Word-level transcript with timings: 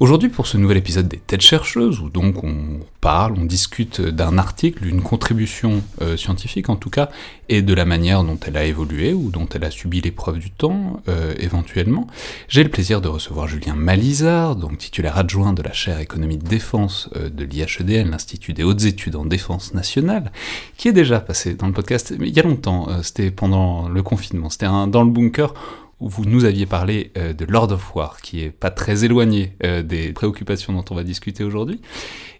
Aujourd'hui, 0.00 0.30
pour 0.30 0.46
ce 0.46 0.56
nouvel 0.56 0.78
épisode 0.78 1.08
des 1.08 1.18
Têtes 1.18 1.42
chercheuses, 1.42 2.00
où 2.00 2.08
donc 2.08 2.42
on 2.42 2.80
parle, 3.02 3.34
on 3.36 3.44
discute 3.44 4.00
d'un 4.00 4.38
article, 4.38 4.84
d'une 4.84 5.02
contribution 5.02 5.82
euh, 6.00 6.16
scientifique 6.16 6.70
en 6.70 6.76
tout 6.76 6.88
cas, 6.88 7.10
et 7.50 7.60
de 7.60 7.74
la 7.74 7.84
manière 7.84 8.24
dont 8.24 8.38
elle 8.46 8.56
a 8.56 8.64
évolué 8.64 9.12
ou 9.12 9.30
dont 9.30 9.46
elle 9.54 9.62
a 9.62 9.70
subi 9.70 10.00
l'épreuve 10.00 10.38
du 10.38 10.50
temps, 10.50 11.02
euh, 11.08 11.34
éventuellement, 11.38 12.06
j'ai 12.48 12.64
le 12.64 12.70
plaisir 12.70 13.02
de 13.02 13.08
recevoir 13.08 13.46
Julien 13.46 13.74
Malizard, 13.74 14.56
donc 14.56 14.78
titulaire 14.78 15.18
adjoint 15.18 15.52
de 15.52 15.62
la 15.62 15.74
chaire 15.74 16.00
économie 16.00 16.38
de 16.38 16.48
défense 16.48 17.10
euh, 17.16 17.28
de 17.28 17.44
l'IHEDN, 17.44 18.08
l'Institut 18.08 18.54
des 18.54 18.62
hautes 18.62 18.86
études 18.86 19.16
en 19.16 19.26
défense 19.26 19.74
nationale, 19.74 20.32
qui 20.78 20.88
est 20.88 20.94
déjà 20.94 21.20
passé 21.20 21.52
dans 21.52 21.66
le 21.66 21.74
podcast 21.74 22.14
il 22.18 22.34
y 22.34 22.40
a 22.40 22.42
longtemps, 22.42 22.88
c'était 23.02 23.30
pendant 23.30 23.90
le 23.90 24.02
confinement, 24.02 24.48
c'était 24.48 24.64
dans 24.64 25.04
le 25.04 25.10
bunker 25.10 25.52
où 26.00 26.08
vous 26.08 26.24
nous 26.24 26.44
aviez 26.44 26.66
parlé 26.66 27.12
euh, 27.16 27.32
de 27.32 27.44
Lord 27.44 27.72
of 27.72 27.94
War, 27.94 28.20
qui 28.20 28.42
est 28.42 28.50
pas 28.50 28.70
très 28.70 29.04
éloigné 29.04 29.56
euh, 29.64 29.82
des 29.82 30.12
préoccupations 30.12 30.72
dont 30.72 30.84
on 30.90 30.94
va 30.94 31.04
discuter 31.04 31.44
aujourd'hui. 31.44 31.80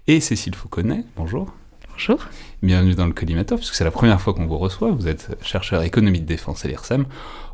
Et 0.06 0.20
Cécile 0.20 0.54
Fauconnet, 0.54 1.04
bonjour. 1.16 1.52
Bonjour. 1.92 2.18
Bienvenue 2.62 2.94
dans 2.94 3.06
le 3.06 3.12
Collimateur, 3.12 3.58
puisque 3.58 3.74
c'est 3.74 3.84
la 3.84 3.90
première 3.90 4.20
fois 4.20 4.32
qu'on 4.32 4.46
vous 4.46 4.56
reçoit. 4.56 4.90
Vous 4.90 5.06
êtes 5.06 5.36
chercheur 5.42 5.82
économie 5.82 6.20
de 6.20 6.26
défense 6.26 6.64
à 6.64 6.68
l'IRSEM 6.68 7.04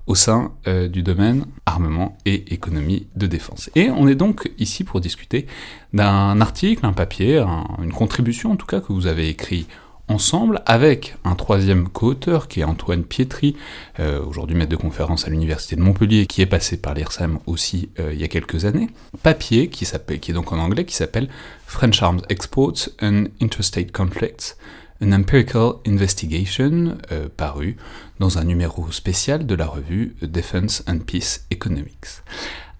au 0.06 0.14
sein 0.14 0.52
euh, 0.68 0.86
du 0.86 1.02
domaine 1.02 1.46
armement 1.66 2.16
et 2.24 2.54
économie 2.54 3.08
de 3.16 3.26
défense. 3.26 3.70
Et 3.74 3.90
on 3.90 4.06
est 4.06 4.14
donc 4.14 4.50
ici 4.58 4.84
pour 4.84 5.00
discuter 5.00 5.46
d'un 5.92 6.40
article, 6.40 6.86
un 6.86 6.92
papier, 6.92 7.44
une 7.82 7.92
contribution 7.92 8.52
en 8.52 8.56
tout 8.56 8.66
cas 8.66 8.80
que 8.80 8.92
vous 8.92 9.08
avez 9.08 9.28
écrit 9.28 9.66
ensemble 10.08 10.62
avec 10.66 11.16
un 11.24 11.34
troisième 11.34 11.88
co-auteur 11.88 12.48
qui 12.48 12.60
est 12.60 12.64
Antoine 12.64 13.04
Pietri, 13.04 13.56
euh, 13.98 14.24
aujourd'hui 14.24 14.56
maître 14.56 14.70
de 14.70 14.76
conférence 14.76 15.26
à 15.26 15.30
l'Université 15.30 15.76
de 15.76 15.80
Montpellier, 15.80 16.26
qui 16.26 16.42
est 16.42 16.46
passé 16.46 16.76
par 16.76 16.94
l'IRSAM 16.94 17.38
aussi 17.46 17.90
euh, 17.98 18.12
il 18.12 18.20
y 18.20 18.24
a 18.24 18.28
quelques 18.28 18.64
années. 18.64 18.88
Papier 19.22 19.68
qui, 19.68 19.84
est 19.84 20.32
donc 20.32 20.52
en 20.52 20.58
anglais, 20.58 20.84
qui 20.84 20.94
s'appelle 20.94 21.28
French 21.66 22.02
Arms 22.02 22.22
Exports 22.28 22.88
and 23.02 23.24
Interstate 23.40 23.92
Conflicts, 23.92 24.56
An 25.02 25.12
Empirical 25.12 25.74
Investigation, 25.86 26.96
euh, 27.12 27.28
paru 27.36 27.76
dans 28.18 28.38
un 28.38 28.44
numéro 28.44 28.90
spécial 28.92 29.44
de 29.44 29.54
la 29.54 29.66
revue 29.66 30.16
Defense 30.22 30.82
and 30.88 31.00
Peace 31.00 31.46
Economics. 31.50 32.22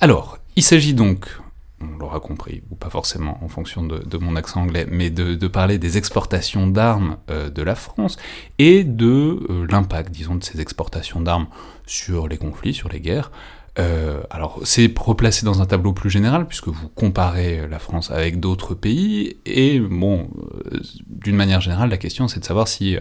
Alors, 0.01 0.39
il 0.57 0.63
s'agit 0.63 0.95
donc 0.95 1.27
on 1.81 1.99
l'aura 1.99 2.21
compris, 2.21 2.63
ou 2.71 2.75
pas 2.75 2.89
forcément 2.89 3.39
en 3.45 3.49
fonction 3.49 3.83
de, 3.83 4.19
mon 4.19 4.37
accent 4.37 4.63
anglais, 4.63 4.87
mais 4.91 5.11
de, 5.11 5.47
parler 5.47 5.79
des 5.79 5.99
exportations 5.99 6.67
d'armes 6.67 7.19
euh, 7.31 7.51
de 7.51 7.63
la 7.63 7.75
France 7.75 8.17
et 8.59 8.85
de 8.85 9.41
euh, 9.51 9.67
l'impact, 9.71 10.11
disons, 10.11 10.37
de 10.37 10.45
ces 10.45 10.61
exportations 10.61 11.21
d'armes 11.21 11.47
sur 11.87 12.29
les 12.29 12.39
conflits, 12.39 12.75
sur 12.75 12.89
les 12.89 13.01
guerres. 13.01 13.31
Euh, 13.79 14.23
alors, 14.31 14.61
c'est 14.65 14.91
replacé 14.99 15.45
dans 15.45 15.61
un 15.61 15.67
tableau 15.67 15.93
plus 15.93 16.09
général, 16.09 16.47
puisque 16.47 16.69
vous 16.69 16.89
comparez 16.89 17.67
la 17.69 17.79
France 17.79 18.11
avec 18.11 18.41
d'autres 18.41 18.75
pays, 18.75 19.37
et 19.45 19.79
bon, 19.79 20.31
d'une 21.07 21.37
manière 21.37 21.61
générale, 21.61 21.91
la 21.91 21.99
question 21.99 22.27
c'est 22.27 22.41
de 22.41 22.45
savoir 22.47 22.69
si 22.69 22.97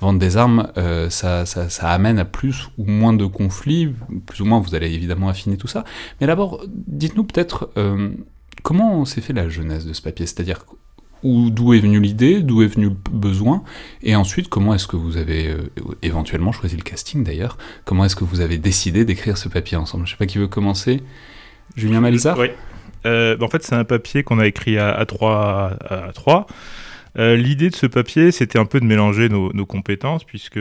vendre 0.00 0.18
des 0.18 0.36
armes, 0.36 0.70
euh, 0.76 1.08
ça, 1.10 1.46
ça, 1.46 1.68
ça, 1.68 1.90
amène 1.90 2.18
à 2.18 2.24
plus 2.24 2.68
ou 2.78 2.84
moins 2.84 3.12
de 3.12 3.24
conflits, 3.24 3.94
plus 4.26 4.40
ou 4.40 4.44
moins 4.44 4.60
vous 4.60 4.74
allez 4.74 4.92
évidemment 4.92 5.28
affiner 5.28 5.56
tout 5.56 5.68
ça. 5.68 5.84
Mais 6.20 6.26
d'abord, 6.26 6.64
dites-nous 6.68 7.24
peut-être 7.24 7.70
euh, 7.76 8.10
comment 8.62 9.04
s'est 9.04 9.20
fait 9.20 9.32
la 9.32 9.48
jeunesse 9.48 9.86
de 9.86 9.92
ce 9.92 10.02
papier, 10.02 10.26
c'est-à-dire 10.26 10.64
d'où 11.22 11.72
est 11.72 11.80
venue 11.80 11.98
l'idée, 11.98 12.42
d'où 12.42 12.62
est 12.62 12.66
venu 12.66 12.90
le 12.90 13.10
besoin, 13.10 13.64
et 14.02 14.14
ensuite 14.14 14.48
comment 14.48 14.74
est-ce 14.74 14.86
que 14.86 14.96
vous 14.96 15.16
avez 15.16 15.48
euh, 15.48 15.70
éventuellement 16.02 16.52
choisi 16.52 16.76
le 16.76 16.82
casting 16.82 17.24
d'ailleurs, 17.24 17.56
comment 17.84 18.04
est-ce 18.04 18.16
que 18.16 18.24
vous 18.24 18.40
avez 18.40 18.58
décidé 18.58 19.04
d'écrire 19.04 19.38
ce 19.38 19.48
papier 19.48 19.76
ensemble? 19.78 20.06
Je 20.06 20.12
sais 20.12 20.18
pas 20.18 20.26
qui 20.26 20.38
veut 20.38 20.46
commencer. 20.46 21.02
Julien 21.74 22.00
Malizard 22.00 22.38
Oui. 22.38 22.48
en 23.04 23.48
fait, 23.48 23.62
c'est 23.62 23.74
un 23.74 23.84
papier 23.84 24.22
qu'on 24.22 24.38
a 24.38 24.46
écrit 24.46 24.78
à, 24.78 24.92
à 24.94 25.06
trois. 25.06 25.76
À 25.88 26.12
trois. 26.12 26.46
Euh, 27.18 27.36
l'idée 27.36 27.70
de 27.70 27.76
ce 27.76 27.86
papier, 27.86 28.30
c'était 28.30 28.58
un 28.58 28.66
peu 28.66 28.80
de 28.80 28.84
mélanger 28.84 29.28
nos, 29.28 29.66
compétences, 29.66 30.24
puisque 30.24 30.58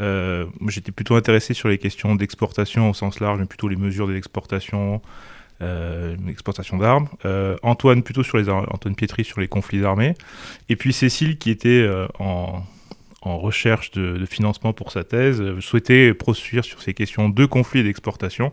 euh, 0.00 0.46
j'étais 0.68 0.92
plutôt 0.92 1.14
intéressé 1.14 1.54
sur 1.54 1.68
les 1.68 1.78
questions 1.78 2.14
d'exportation 2.16 2.90
au 2.90 2.94
sens 2.94 3.20
large, 3.20 3.38
mais 3.38 3.46
plutôt 3.46 3.68
les 3.68 3.76
mesures 3.76 4.08
de 4.08 4.12
l'exportation, 4.12 5.00
euh, 5.62 6.16
d'armes. 6.78 7.08
Antoine 7.62 8.02
plutôt 8.02 8.22
sur 8.22 8.38
les 8.38 8.48
Antoine 8.48 8.94
Pietri 8.94 9.24
sur 9.24 9.40
les 9.40 9.48
conflits 9.48 9.84
armés, 9.84 10.14
et 10.68 10.76
puis 10.76 10.92
Cécile 10.92 11.38
qui 11.38 11.50
était 11.50 11.88
en, 12.18 12.62
recherche 13.22 13.90
de, 13.92 14.24
financement 14.26 14.72
pour 14.72 14.92
sa 14.92 15.02
thèse, 15.02 15.42
souhaitait 15.60 16.14
poursuivre 16.14 16.64
sur 16.64 16.82
ces 16.82 16.94
questions 16.94 17.28
de 17.28 17.46
conflits 17.46 17.80
et 17.80 17.84
d'exportation. 17.84 18.52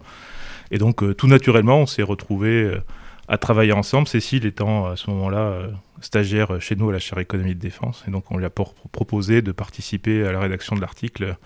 Et 0.71 0.77
donc, 0.77 1.15
tout 1.17 1.27
naturellement, 1.27 1.79
on 1.79 1.85
s'est 1.85 2.03
retrouvés 2.03 2.71
à 3.27 3.37
travailler 3.37 3.73
ensemble, 3.73 4.07
Cécile 4.07 4.45
étant 4.45 4.87
à 4.87 4.95
ce 4.95 5.09
moment-là 5.09 5.67
stagiaire 6.01 6.61
chez 6.61 6.75
nous 6.75 6.89
à 6.89 6.93
la 6.93 6.99
chaire 6.99 7.19
économie 7.19 7.55
de 7.55 7.59
défense. 7.59 8.03
Et 8.07 8.11
donc, 8.11 8.25
on 8.31 8.37
lui 8.37 8.45
a 8.45 8.49
proposé 8.49 9.41
de 9.41 9.51
participer 9.51 10.25
à 10.25 10.31
la 10.31 10.39
rédaction 10.39 10.75
de 10.75 10.81
l'article 10.81 11.37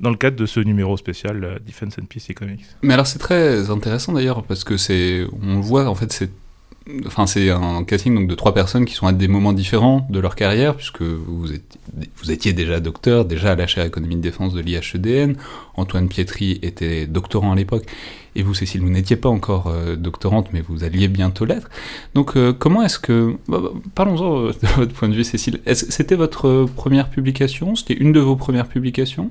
dans 0.00 0.10
le 0.10 0.16
cadre 0.16 0.36
de 0.36 0.46
ce 0.46 0.60
numéro 0.60 0.96
spécial 0.96 1.44
euh, 1.44 1.58
Defense 1.64 1.98
and 2.00 2.06
Peace 2.06 2.26
Economics. 2.30 2.64
Mais 2.82 2.94
alors, 2.94 3.06
c'est 3.06 3.18
très 3.18 3.70
intéressant 3.70 4.12
d'ailleurs, 4.12 4.42
parce 4.42 4.64
que 4.64 4.76
c'est, 4.76 5.26
on 5.42 5.56
le 5.56 5.60
voit, 5.60 5.86
en 5.88 5.94
fait, 5.94 6.12
c'est 6.12 6.30
Enfin, 7.06 7.26
c'est 7.26 7.48
un 7.48 7.82
casting 7.82 8.14
donc, 8.14 8.28
de 8.28 8.34
trois 8.34 8.52
personnes 8.52 8.84
qui 8.84 8.92
sont 8.92 9.06
à 9.06 9.12
des 9.14 9.26
moments 9.26 9.54
différents 9.54 10.06
de 10.10 10.20
leur 10.20 10.36
carrière, 10.36 10.76
puisque 10.76 11.00
vous, 11.00 11.46
vous 12.16 12.30
étiez 12.30 12.52
déjà 12.52 12.78
docteur, 12.78 13.24
déjà 13.24 13.52
à 13.52 13.54
la 13.54 13.66
chaire 13.66 13.86
économie 13.86 14.16
de 14.16 14.20
défense 14.20 14.52
de 14.52 14.60
l'IHEDN. 14.60 15.34
Antoine 15.76 16.08
Pietri 16.08 16.58
était 16.62 17.06
doctorant 17.06 17.52
à 17.52 17.56
l'époque 17.56 17.84
et 18.36 18.42
vous, 18.42 18.54
Cécile, 18.54 18.80
vous 18.80 18.90
n'étiez 18.90 19.14
pas 19.16 19.28
encore 19.28 19.68
euh, 19.68 19.94
doctorante, 19.96 20.48
mais 20.52 20.60
vous 20.60 20.82
alliez 20.82 21.06
bientôt 21.08 21.44
l'être. 21.44 21.68
Donc, 22.14 22.36
euh, 22.36 22.52
comment 22.52 22.82
est-ce 22.82 22.98
que... 22.98 23.36
Bah, 23.46 23.60
bah, 23.62 23.70
parlons-en 23.94 24.46
euh, 24.46 24.48
de 24.50 24.66
votre 24.76 24.92
point 24.92 25.08
de 25.08 25.14
vue, 25.14 25.22
Cécile. 25.22 25.60
C'était 25.72 26.16
votre 26.16 26.66
première 26.74 27.10
publication? 27.10 27.76
C'était 27.76 27.94
une 27.94 28.10
de 28.12 28.18
vos 28.20 28.34
premières 28.36 28.66
publications? 28.66 29.30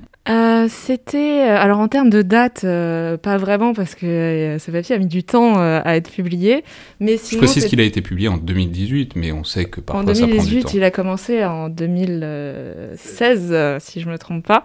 C'était... 0.66 1.42
alors, 1.42 1.78
en 1.80 1.88
termes 1.88 2.08
de 2.08 2.22
date, 2.22 2.62
pas 2.62 3.36
vraiment, 3.36 3.74
parce 3.74 3.94
que 3.94 4.56
ce 4.58 4.70
papier 4.70 4.94
a 4.94 4.98
mis 4.98 5.06
du 5.06 5.22
temps 5.22 5.58
à 5.58 5.96
être 5.96 6.10
publié. 6.10 6.64
Mais 6.98 7.18
sinon, 7.18 7.42
Je 7.42 7.46
précise 7.46 7.66
qu'il 7.66 7.78
a 7.80 7.84
été 7.84 8.00
publié 8.00 8.28
en 8.28 8.38
2018, 8.38 9.16
mais 9.16 9.32
on 9.32 9.44
sait 9.44 9.66
que 9.66 9.82
parfois 9.82 10.14
ça 10.14 10.26
prend 10.26 10.28
du 10.28 10.38
temps. 10.38 10.40
En 10.40 10.44
2018, 10.46 10.74
il 10.74 10.84
a 10.84 10.90
commencé 10.90 11.44
en 11.44 11.68
2016, 11.68 13.54
si 13.80 14.00
je 14.00 14.06
ne 14.06 14.12
me 14.12 14.18
trompe 14.18 14.46
pas. 14.46 14.64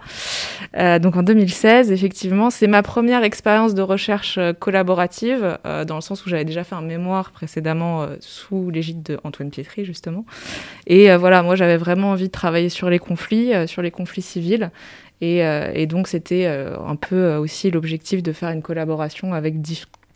donc, 1.00 1.16
en 1.16 1.22
2016, 1.22 1.69
effectivement, 1.78 2.50
c'est 2.50 2.66
ma 2.66 2.82
première 2.82 3.22
expérience 3.22 3.74
de 3.74 3.82
recherche 3.82 4.38
euh, 4.38 4.52
collaborative, 4.52 5.58
euh, 5.66 5.84
dans 5.84 5.96
le 5.96 6.00
sens 6.00 6.24
où 6.24 6.28
j'avais 6.28 6.44
déjà 6.44 6.64
fait 6.64 6.74
un 6.74 6.82
mémoire 6.82 7.30
précédemment 7.30 8.02
euh, 8.02 8.16
sous 8.20 8.70
l'égide 8.70 9.02
de 9.02 9.20
Antoine 9.24 9.50
Pietri, 9.50 9.84
justement. 9.84 10.24
Et 10.86 11.14
voilà, 11.16 11.42
moi, 11.42 11.56
j'avais 11.56 11.76
vraiment 11.76 12.10
envie 12.10 12.26
de 12.26 12.32
travailler 12.32 12.68
sur 12.68 12.90
les 12.90 12.98
conflits, 12.98 13.52
sur 13.66 13.82
les 13.82 13.90
conflits 13.90 14.22
civils. 14.22 14.70
Et, 15.20 15.86
donc, 15.86 16.08
c'était 16.08 16.46
un 16.46 16.96
peu 16.96 17.36
aussi 17.36 17.70
l'objectif 17.70 18.22
de 18.22 18.32
faire 18.32 18.50
une 18.50 18.62
collaboration 18.62 19.34
avec 19.34 19.60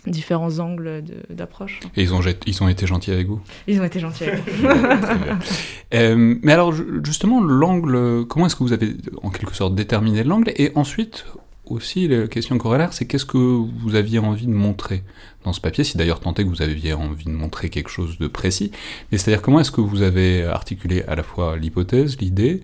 différents 0.07 0.59
angles 0.59 1.05
d'approche. 1.31 1.81
Et 1.97 2.03
ils 2.03 2.15
ont, 2.15 2.21
ils 2.47 2.63
ont 2.63 2.69
été 2.69 2.87
gentils 2.87 3.13
avec 3.13 3.29
vous? 3.29 3.41
Ils 3.69 3.81
ont 3.81 3.85
été 3.85 4.01
gentils 4.01 4.25
avec 4.25 4.43
vous. 4.49 6.39
mais 6.43 6.53
alors, 6.53 6.73
justement, 7.05 7.43
l'angle, 7.43 8.25
comment 8.27 8.47
est-ce 8.47 8.57
que 8.57 8.65
vous 8.65 8.73
avez 8.73 8.97
en 9.23 9.31
quelque 9.31 9.55
sorte 9.55 9.75
déterminé 9.75 10.25
l'angle? 10.25 10.53
Et 10.57 10.73
ensuite, 10.75 11.25
aussi, 11.67 12.09
la 12.09 12.27
question 12.27 12.57
corollaire, 12.59 12.93
c'est 12.93 13.07
qu'est-ce 13.07 13.25
que 13.25 13.39
vous 13.39 13.95
aviez 13.95 14.19
envie 14.19 14.47
de 14.47 14.53
montrer 14.53 15.03
dans 15.45 15.53
ce 15.53 15.61
papier, 15.61 15.85
si 15.85 15.97
d'ailleurs 15.97 16.21
est 16.25 16.35
que 16.35 16.49
vous 16.49 16.63
aviez 16.63 16.95
envie 16.95 17.25
de 17.25 17.31
montrer 17.31 17.69
quelque 17.69 17.91
chose 17.91 18.19
de 18.19 18.29
précis, 18.29 18.71
mais 19.11 19.19
c'est-à-dire 19.19 19.43
comment 19.43 19.61
est-ce 19.61 19.71
que 19.71 19.81
vous 19.81 20.03
avez 20.03 20.45
articulé 20.45 21.03
à 21.03 21.15
la 21.15 21.23
fois 21.23 21.57
l'hypothèse, 21.57 22.19
l'idée, 22.19 22.63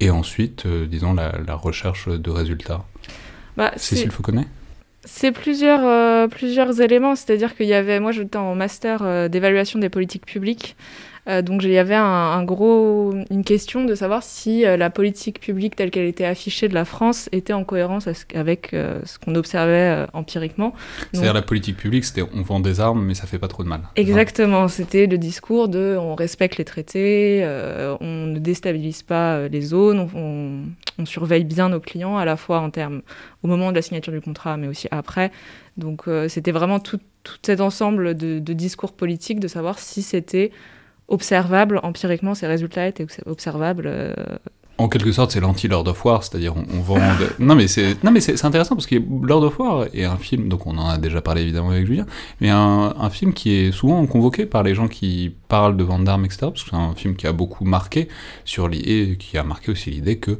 et 0.00 0.10
ensuite, 0.10 0.66
euh, 0.66 0.86
disons, 0.86 1.14
la, 1.14 1.54
recherche 1.54 2.08
de 2.08 2.30
résultats? 2.30 2.84
Bah, 3.56 3.72
Cécile 3.76 4.10
Fauconnet? 4.10 4.46
C'est 5.04 5.30
plusieurs, 5.30 5.84
euh, 5.84 6.26
plusieurs 6.26 6.80
éléments, 6.80 7.14
c'est-à-dire 7.14 7.56
qu'il 7.56 7.66
y 7.66 7.74
avait, 7.74 8.00
moi 8.00 8.10
j'étais 8.10 8.38
en 8.38 8.56
master 8.56 9.02
euh, 9.02 9.28
d'évaluation 9.28 9.78
des 9.78 9.88
politiques 9.88 10.26
publiques, 10.26 10.76
euh, 11.28 11.42
donc 11.42 11.62
il 11.64 11.70
y 11.70 11.78
avait 11.78 11.94
un, 11.94 12.42
gros, 12.44 13.12
une 13.30 13.44
question 13.44 13.84
de 13.84 13.94
savoir 13.94 14.22
si 14.22 14.64
euh, 14.64 14.76
la 14.76 14.90
politique 14.90 15.40
publique 15.40 15.74
telle 15.74 15.90
qu'elle 15.90 16.06
était 16.06 16.24
affichée 16.24 16.68
de 16.68 16.74
la 16.74 16.84
France 16.84 17.28
était 17.32 17.52
en 17.52 17.64
cohérence 17.64 18.08
avec 18.34 18.72
euh, 18.72 19.00
ce 19.04 19.18
qu'on 19.18 19.34
observait 19.34 20.06
empiriquement. 20.12 20.72
C'est-à-dire 21.12 21.34
la 21.34 21.42
politique 21.42 21.76
publique, 21.76 22.04
c'était 22.04 22.22
on 22.22 22.42
vend 22.42 22.60
des 22.60 22.80
armes 22.80 23.04
mais 23.04 23.14
ça 23.14 23.26
fait 23.26 23.38
pas 23.38 23.48
trop 23.48 23.64
de 23.64 23.68
mal. 23.68 23.82
Exactement, 23.96 24.68
c'était 24.68 25.06
le 25.06 25.18
discours 25.18 25.68
de 25.68 25.96
on 25.98 26.14
respecte 26.14 26.58
les 26.58 26.64
traités, 26.64 27.44
on 28.00 28.26
ne 28.26 28.38
déstabilise 28.38 29.02
pas 29.02 29.48
les 29.48 29.60
zones, 29.60 30.08
on, 30.14 31.04
surveille 31.04 31.44
bien 31.44 31.68
nos 31.68 31.80
clients 31.80 32.16
à 32.16 32.24
la 32.24 32.36
fois 32.36 32.60
en 32.60 32.70
termes 32.70 33.02
au 33.42 33.48
moment 33.48 33.70
de 33.70 33.76
la 33.76 33.82
signature 33.82 34.12
du 34.12 34.20
contrat 34.20 34.56
mais 34.56 34.66
aussi 34.66 34.88
après. 34.90 35.30
Donc 35.76 36.04
c'était 36.28 36.52
vraiment 36.52 36.80
tout, 36.80 37.00
cet 37.42 37.60
ensemble 37.60 38.14
de, 38.14 38.38
de 38.38 38.52
discours 38.52 38.92
politiques 38.92 39.40
de 39.40 39.48
savoir 39.48 39.78
si 39.78 40.02
c'était 40.02 40.52
observables 41.08 41.80
empiriquement, 41.82 42.34
ces 42.34 42.46
résultats 42.46 42.86
étaient 42.86 43.06
observables 43.26 44.14
en 44.78 44.88
quelque 44.88 45.12
sorte, 45.12 45.30
c'est 45.30 45.40
l'anti-Lord 45.40 45.88
of 45.88 46.04
War, 46.04 46.22
c'est-à-dire 46.22 46.54
on, 46.56 46.80
vend. 46.80 46.98
non 47.38 47.54
mais 47.54 47.66
c'est 47.66 48.02
non 48.04 48.10
mais 48.10 48.20
c'est 48.20 48.44
intéressant 48.44 48.74
parce 48.74 48.86
que 48.86 48.96
Lord 49.22 49.42
of 49.44 49.58
War 49.58 49.86
est 49.94 50.04
un 50.04 50.16
film, 50.16 50.48
donc 50.48 50.66
on 50.66 50.76
en 50.76 50.88
a 50.88 50.98
déjà 50.98 51.20
parlé 51.20 51.42
évidemment 51.42 51.70
avec 51.70 51.86
Julien, 51.86 52.06
mais 52.40 52.50
un, 52.50 52.94
un 52.98 53.10
film 53.10 53.32
qui 53.32 53.52
est 53.52 53.72
souvent 53.72 54.04
convoqué 54.06 54.44
par 54.44 54.62
les 54.62 54.74
gens 54.74 54.88
qui 54.88 55.34
parlent 55.48 55.76
de 55.76 55.84
vente 55.84 56.04
d'armes, 56.04 56.24
etc. 56.24 56.38
Parce 56.42 56.64
que 56.64 56.70
c'est 56.70 56.76
un 56.76 56.94
film 56.94 57.16
qui 57.16 57.26
a 57.26 57.32
beaucoup 57.32 57.64
marqué 57.64 58.08
sur 58.44 58.66
et 58.72 59.16
qui 59.18 59.38
a 59.38 59.44
marqué 59.44 59.70
aussi 59.70 59.90
l'idée 59.90 60.18
que 60.18 60.32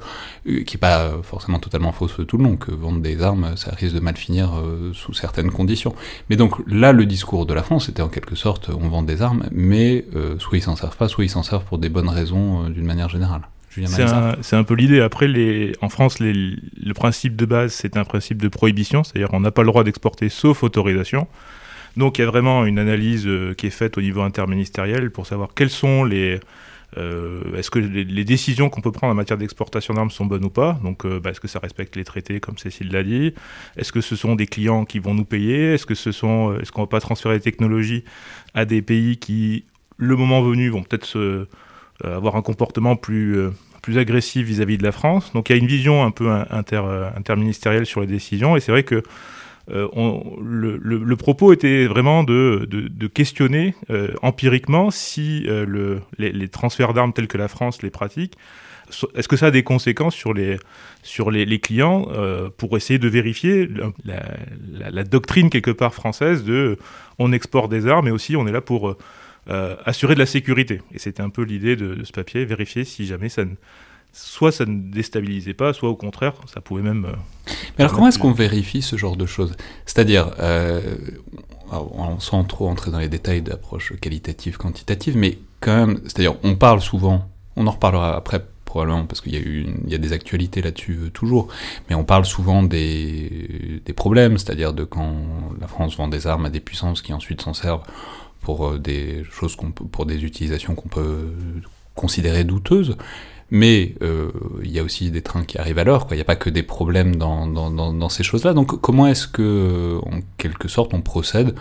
euh, 0.48 0.64
qui 0.64 0.76
est 0.76 0.80
pas 0.80 1.12
forcément 1.22 1.58
totalement 1.58 1.92
fausse 1.92 2.16
tout 2.26 2.36
le 2.36 2.44
long, 2.44 2.56
que 2.56 2.72
vendre 2.72 3.00
des 3.00 3.22
armes, 3.22 3.56
ça 3.56 3.72
risque 3.74 3.94
de 3.94 4.00
mal 4.00 4.16
finir 4.16 4.58
euh, 4.58 4.92
sous 4.92 5.14
certaines 5.14 5.50
conditions. 5.50 5.94
Mais 6.28 6.36
donc 6.36 6.54
là, 6.66 6.92
le 6.92 7.06
discours 7.06 7.46
de 7.46 7.54
la 7.54 7.62
France 7.62 7.88
était 7.88 8.02
en 8.02 8.08
quelque 8.08 8.34
sorte, 8.34 8.68
on 8.70 8.88
vend 8.88 9.02
des 9.02 9.22
armes, 9.22 9.44
mais 9.52 10.04
euh, 10.14 10.38
soit 10.38 10.58
ils 10.58 10.62
s'en 10.62 10.76
servent 10.76 10.96
pas, 10.96 11.08
soit 11.08 11.24
ils 11.24 11.30
s'en 11.30 11.42
servent 11.42 11.64
pour 11.64 11.78
des 11.78 11.88
bonnes 11.88 12.08
raisons 12.08 12.68
d'une 12.68 12.86
manière 12.86 13.08
générale. 13.08 13.42
C'est 13.84 14.56
un, 14.56 14.64
peu 14.64 14.74
l'idée. 14.74 15.00
Après, 15.00 15.28
les, 15.28 15.72
en 15.80 15.88
France, 15.88 16.18
le 16.20 16.92
principe 16.94 17.36
de 17.36 17.44
base, 17.44 17.72
c'est 17.72 17.96
un 17.96 18.04
principe 18.04 18.40
de 18.40 18.48
prohibition, 18.48 19.04
c'est-à-dire 19.04 19.28
on 19.32 19.40
n'a 19.40 19.50
pas 19.50 19.62
le 19.62 19.68
droit 19.68 19.84
d'exporter 19.84 20.28
sauf 20.28 20.62
autorisation. 20.62 21.26
Donc 21.96 22.18
il 22.18 22.22
y 22.22 22.24
a 22.24 22.26
vraiment 22.26 22.66
une 22.66 22.78
analyse 22.78 23.26
euh, 23.26 23.54
qui 23.54 23.66
est 23.66 23.70
faite 23.70 23.96
au 23.96 24.02
niveau 24.02 24.20
interministériel 24.20 25.10
pour 25.10 25.26
savoir 25.26 25.50
quelles 25.54 25.70
sont 25.70 26.04
les... 26.04 26.40
Euh, 26.98 27.56
est-ce 27.56 27.70
que 27.70 27.78
les, 27.78 28.24
décisions 28.24 28.70
qu'on 28.70 28.80
peut 28.80 28.92
prendre 28.92 29.12
en 29.12 29.16
matière 29.16 29.36
d'exportation 29.36 29.92
d'armes 29.92 30.10
sont 30.10 30.24
bonnes 30.24 30.44
ou 30.44 30.50
pas 30.50 30.78
Donc, 30.84 31.04
euh, 31.04 31.20
bah, 31.20 31.30
est-ce 31.30 31.40
que 31.40 31.48
ça 31.48 31.58
respecte 31.58 31.96
les 31.96 32.04
traités, 32.04 32.38
comme 32.38 32.56
Cécile 32.58 32.90
l'a 32.92 33.02
dit? 33.02 33.34
Est-ce 33.76 33.92
que 33.92 34.00
ce 34.00 34.14
sont 34.14 34.34
des 34.34 34.46
clients 34.46 34.84
qui 34.84 34.98
vont 34.98 35.12
nous 35.12 35.24
payer? 35.24 35.74
Est-ce 35.74 35.84
que 35.84 35.96
ce 35.96 36.12
sont, 36.12 36.56
est-ce 36.58 36.70
qu'on 36.70 36.82
va 36.82 36.86
pas 36.86 37.00
transférer 37.00 37.34
les 37.34 37.40
technologies 37.40 38.04
à 38.54 38.64
des 38.64 38.82
pays 38.82 39.18
qui, 39.18 39.64
le 39.98 40.16
moment 40.16 40.42
venu, 40.42 40.68
vont 40.68 40.82
peut-être 40.84 41.04
se, 41.04 41.48
avoir 42.04 42.36
un 42.36 42.42
comportement 42.42 42.96
plus 42.96 43.50
plus 43.86 43.98
agressif 43.98 44.44
vis-à-vis 44.44 44.78
de 44.78 44.82
la 44.82 44.90
France. 44.90 45.32
Donc 45.32 45.48
il 45.48 45.52
y 45.52 45.56
a 45.56 45.62
une 45.62 45.68
vision 45.68 46.04
un 46.04 46.10
peu 46.10 46.28
euh, 46.28 47.10
interministérielle 47.16 47.86
sur 47.86 48.00
les 48.00 48.08
décisions, 48.08 48.56
et 48.56 48.60
c'est 48.60 48.72
vrai 48.72 48.82
que 48.82 49.00
euh, 49.70 49.86
le, 50.42 51.14
propos 51.14 51.52
était 51.52 51.86
vraiment 51.86 52.24
de, 52.24 52.66
de, 52.68 53.06
questionner 53.06 53.76
euh, 53.90 54.08
empiriquement 54.22 54.90
si 54.90 55.44
le, 55.46 56.00
les, 56.18 56.48
transferts 56.48 56.94
d'armes 56.94 57.12
tels 57.12 57.28
que 57.28 57.38
la 57.38 57.46
France 57.46 57.80
les 57.82 57.90
pratique, 57.90 58.34
est-ce 59.14 59.28
que 59.28 59.36
ça 59.36 59.46
a 59.46 59.50
des 59.52 59.62
conséquences 59.62 60.16
sur 60.16 60.34
les, 60.34 60.56
sur 61.04 61.30
les 61.30 61.60
clients 61.60 62.08
pour 62.56 62.76
essayer 62.76 62.98
de 62.98 63.08
vérifier 63.08 63.68
la, 64.04 64.90
la, 64.90 65.04
doctrine 65.04 65.48
quelque 65.48 65.72
part 65.72 65.94
française 65.94 66.44
de 66.44 66.76
on 67.20 67.32
exporte 67.32 67.70
des 67.70 67.86
armes, 67.86 68.06
mais 68.06 68.12
aussi 68.12 68.34
on 68.34 68.48
est 68.48 68.52
là 68.52 68.60
pour 68.60 68.96
euh, 69.48 69.76
assurer 69.84 70.14
de 70.14 70.20
la 70.20 70.26
sécurité. 70.26 70.82
Et 70.92 70.98
c'était 70.98 71.22
un 71.22 71.30
peu 71.30 71.42
l'idée 71.42 71.76
de, 71.76 72.02
ce 72.04 72.12
papier, 72.12 72.44
vérifier 72.44 72.84
si 72.84 73.06
jamais 73.06 73.28
ça 73.28 73.44
ne, 73.44 73.54
soit 74.12 74.52
ça 74.52 74.64
ne 74.64 74.90
déstabilisait 74.90 75.54
pas, 75.54 75.72
soit 75.72 75.88
au 75.88 75.96
contraire, 75.96 76.34
ça 76.52 76.60
pouvait 76.60 76.82
même... 76.82 77.04
Euh, 77.04 77.52
mais 77.78 77.84
alors 77.84 77.94
comment 77.94 78.08
est-ce 78.08 78.18
qu'on 78.18 78.32
vérifie 78.32 78.82
ce 78.82 78.96
genre 78.96 79.16
de 79.16 79.26
choses? 79.26 79.54
C'est-à-dire, 79.84 80.30
euh, 80.40 80.80
sans 82.18 82.44
trop 82.44 82.68
entrer 82.68 82.90
dans 82.90 82.98
les 82.98 83.08
détails 83.08 83.42
d'approche 83.42 83.92
qualitative, 84.00 84.56
quantitative, 84.56 85.16
mais 85.16 85.38
quand 85.60 85.76
même, 85.76 86.00
c'est-à-dire 86.04 86.36
on 86.42 86.56
parle 86.56 86.80
souvent, 86.80 87.28
on 87.56 87.66
en 87.66 87.70
reparlera 87.70 88.16
après 88.16 88.44
probablement 88.64 89.06
parce 89.06 89.20
qu'il 89.20 89.32
y 89.32 89.36
a 89.36 89.40
eu 89.40 89.66
il 89.84 89.90
y 89.90 89.94
a 89.94 89.98
des 89.98 90.12
actualités 90.12 90.60
là-dessus 90.60 90.98
euh, 91.04 91.10
toujours, 91.10 91.48
mais 91.88 91.94
on 91.94 92.04
parle 92.04 92.24
souvent 92.24 92.62
des, 92.62 93.80
des 93.84 93.92
problèmes, 93.92 94.38
c'est-à-dire 94.38 94.72
de 94.72 94.84
quand 94.84 95.14
la 95.60 95.66
France 95.66 95.96
vend 95.96 96.08
des 96.08 96.26
armes 96.26 96.46
à 96.46 96.50
des 96.50 96.60
puissances 96.60 97.00
qui 97.00 97.12
ensuite 97.12 97.40
s'en 97.40 97.54
servent 97.54 97.84
pour 98.46 98.68
euh, 98.68 98.78
des 98.78 99.24
choses 99.28 99.56
qu'on 99.56 99.72
pour 99.72 100.06
des 100.06 100.24
utilisations 100.24 100.76
qu'on 100.76 100.88
peut 100.88 101.32
considérer 101.96 102.44
douteuses. 102.44 102.96
Mais 103.50 103.96
euh, 104.02 104.30
il 104.62 104.70
y 104.70 104.78
a 104.78 104.84
aussi 104.84 105.10
des 105.10 105.22
trains 105.22 105.44
qui 105.44 105.58
arrivent 105.58 105.80
à 105.80 105.84
l'heure, 105.84 106.06
il 106.10 106.14
n'y 106.14 106.20
a 106.20 106.24
pas 106.24 106.36
que 106.36 106.50
des 106.50 106.62
problèmes 106.62 107.16
dans, 107.16 107.46
dans, 107.46 108.08
ces 108.08 108.22
choses-là. 108.22 108.54
Donc 108.54 108.80
comment 108.80 109.06
est-ce 109.08 109.26
que, 109.26 109.98
en 110.04 110.20
quelque 110.36 110.68
sorte, 110.68 110.94
on 110.94 111.00
procède 111.00 111.56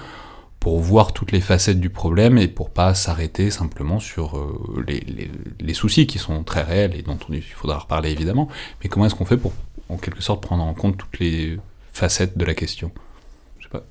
pour 0.59 0.79
voir 0.79 1.13
toutes 1.13 1.31
les 1.31 1.41
facettes 1.41 1.79
du 1.79 1.89
problème 1.89 2.37
et 2.37 2.47
pour 2.47 2.69
pas 2.69 2.93
s'arrêter 2.93 3.49
simplement 3.49 3.99
sur 3.99 4.37
euh, 4.37 4.83
les, 4.87 5.29
les, 5.59 5.73
soucis 5.73 6.05
qui 6.05 6.19
sont 6.19 6.43
très 6.43 6.63
réels 6.63 6.95
et 6.95 7.01
dont 7.01 7.19
il 7.29 7.41
faudra 7.41 7.79
reparler 7.79 8.11
évidemment, 8.11 8.47
mais 8.81 8.89
comment 8.89 9.05
est-ce 9.07 9.15
qu'on 9.15 9.25
fait 9.25 9.37
pour, 9.37 9.53
en 9.89 9.97
quelque 9.97 10.21
sorte, 10.21 10.41
prendre 10.41 10.63
en 10.63 10.73
compte 10.75 10.97
toutes 10.97 11.19
les 11.19 11.59
facettes 11.93 12.37
de 12.37 12.45
la 12.45 12.53
question? 12.53 12.91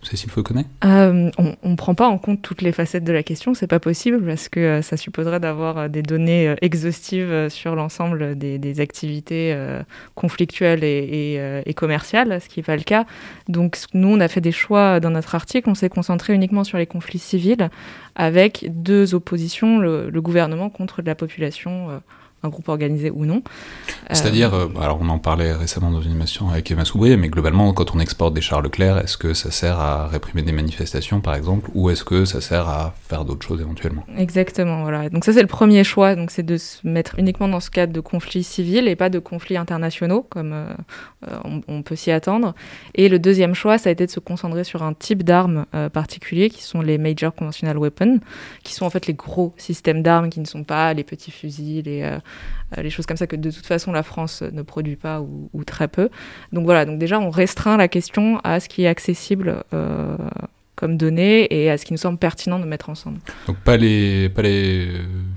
Cécile 0.02 0.30
Fauconnet 0.30 0.66
euh, 0.84 1.30
On 1.38 1.70
ne 1.70 1.76
prend 1.76 1.94
pas 1.94 2.06
en 2.08 2.18
compte 2.18 2.42
toutes 2.42 2.62
les 2.62 2.72
facettes 2.72 3.04
de 3.04 3.12
la 3.12 3.22
question, 3.22 3.54
c'est 3.54 3.66
pas 3.66 3.80
possible 3.80 4.24
parce 4.24 4.48
que 4.48 4.60
euh, 4.60 4.82
ça 4.82 4.96
supposerait 4.96 5.40
d'avoir 5.40 5.78
euh, 5.78 5.88
des 5.88 6.02
données 6.02 6.54
exhaustives 6.62 7.48
sur 7.48 7.74
l'ensemble 7.74 8.36
des, 8.36 8.80
activités 8.80 9.56
conflictuelles 10.14 10.82
et, 10.82 11.74
commerciales, 11.76 12.40
ce 12.40 12.48
qui 12.48 12.58
n'est 12.58 12.64
pas 12.64 12.76
le 12.76 12.82
cas. 12.82 13.06
Donc 13.48 13.78
nous, 13.92 14.08
on 14.08 14.20
a 14.20 14.28
fait 14.28 14.40
des 14.40 14.52
choix 14.52 14.98
dans 15.00 15.10
notre 15.10 15.34
article, 15.34 15.68
on 15.70 15.74
s'est 15.74 15.88
concentré 15.88 16.34
uniquement 16.34 16.64
sur 16.64 16.78
les 16.78 16.86
conflits 16.86 17.18
civils 17.18 17.70
avec 18.16 18.66
deux 18.70 19.14
oppositions, 19.14 19.78
le 19.78 20.20
gouvernement 20.20 20.70
contre 20.70 21.02
la 21.02 21.14
population 21.14 22.00
un 22.44 22.48
groupe 22.48 22.68
organisé 22.68 23.10
ou 23.10 23.24
non. 23.24 23.42
C'est-à-dire, 24.10 24.54
euh, 24.54 24.68
alors 24.80 24.98
on 25.00 25.08
en 25.08 25.18
parlait 25.18 25.52
récemment 25.52 25.90
dans 25.90 26.02
une 26.02 26.12
émission 26.12 26.50
avec 26.50 26.70
Emma 26.70 26.84
Soubry, 26.84 27.16
mais 27.16 27.28
globalement, 27.28 27.72
quand 27.72 27.94
on 27.94 28.00
exporte 28.00 28.34
des 28.34 28.40
chars 28.40 28.60
Leclerc, 28.60 28.98
est-ce 28.98 29.16
que 29.16 29.34
ça 29.34 29.50
sert 29.50 29.78
à 29.80 30.06
réprimer 30.08 30.42
des 30.42 30.52
manifestations, 30.52 31.20
par 31.20 31.34
exemple, 31.34 31.70
ou 31.74 31.90
est-ce 31.90 32.04
que 32.04 32.24
ça 32.24 32.40
sert 32.40 32.68
à 32.68 32.94
faire 33.08 33.24
d'autres 33.24 33.46
choses 33.46 33.60
éventuellement? 33.60 34.04
Exactement, 34.16 34.82
voilà. 34.82 35.08
Donc 35.08 35.24
ça, 35.24 35.32
c'est 35.32 35.40
le 35.40 35.46
premier 35.46 35.84
choix, 35.84 36.14
donc 36.14 36.30
c'est 36.30 36.42
de 36.42 36.56
se 36.56 36.86
mettre 36.86 37.18
uniquement 37.18 37.48
dans 37.48 37.60
ce 37.60 37.70
cadre 37.70 37.92
de 37.92 38.00
conflits 38.00 38.44
civils 38.44 38.88
et 38.88 38.96
pas 38.96 39.08
de 39.08 39.18
conflits 39.18 39.56
internationaux, 39.56 40.26
comme 40.28 40.52
euh, 40.52 40.66
euh, 41.28 41.60
on, 41.68 41.82
peut 41.82 41.96
s'y 41.96 42.10
attendre. 42.10 42.54
Et 42.94 43.08
le 43.08 43.18
deuxième 43.18 43.54
choix, 43.54 43.78
ça 43.78 43.88
a 43.88 43.92
été 43.92 44.06
de 44.06 44.10
se 44.10 44.20
concentrer 44.20 44.64
sur 44.64 44.82
un 44.82 44.92
type 44.92 45.22
d'armes 45.22 45.64
particulier, 45.92 46.50
qui 46.50 46.62
sont 46.62 46.80
les 46.80 46.98
Major 46.98 47.34
Conventional 47.34 47.78
Weapons, 47.78 48.20
qui 48.62 48.74
sont 48.74 48.86
en 48.86 48.90
fait 48.90 49.06
les 49.06 49.14
gros 49.14 49.54
systèmes 49.56 50.02
d'armes, 50.02 50.30
qui 50.30 50.40
ne 50.40 50.46
sont 50.46 50.64
pas 50.64 50.94
les 50.94 51.04
petits 51.04 51.30
fusils, 51.30 51.84
les 51.84 52.02
euh, 52.02 52.18
les 52.76 52.90
choses 52.90 53.06
comme 53.06 53.16
ça 53.16 53.26
que 53.26 53.36
de 53.36 53.50
toute 53.50 53.66
façon 53.66 53.92
la 53.92 54.02
France 54.02 54.42
ne 54.42 54.62
produit 54.62 54.96
pas 54.96 55.20
ou, 55.20 55.64
très 55.64 55.88
peu. 55.88 56.08
Donc 56.52 56.64
voilà, 56.64 56.84
donc 56.84 56.98
déjà 56.98 57.20
on 57.20 57.30
restreint 57.30 57.76
la 57.76 57.88
question 57.88 58.40
à 58.44 58.60
ce 58.60 58.68
qui 58.68 58.84
est 58.84 58.88
accessible 58.88 59.64
euh, 59.72 60.16
comme 60.76 60.96
données 60.96 61.46
et 61.54 61.70
à 61.70 61.78
ce 61.78 61.84
qui 61.84 61.92
nous 61.92 61.98
semble 61.98 62.18
pertinent 62.18 62.58
de 62.58 62.64
mettre 62.64 62.90
ensemble. 62.90 63.18
Donc 63.46 63.56
pas 63.58 63.76
les, 63.76 64.28
pas 64.28 64.42
les 64.42 64.88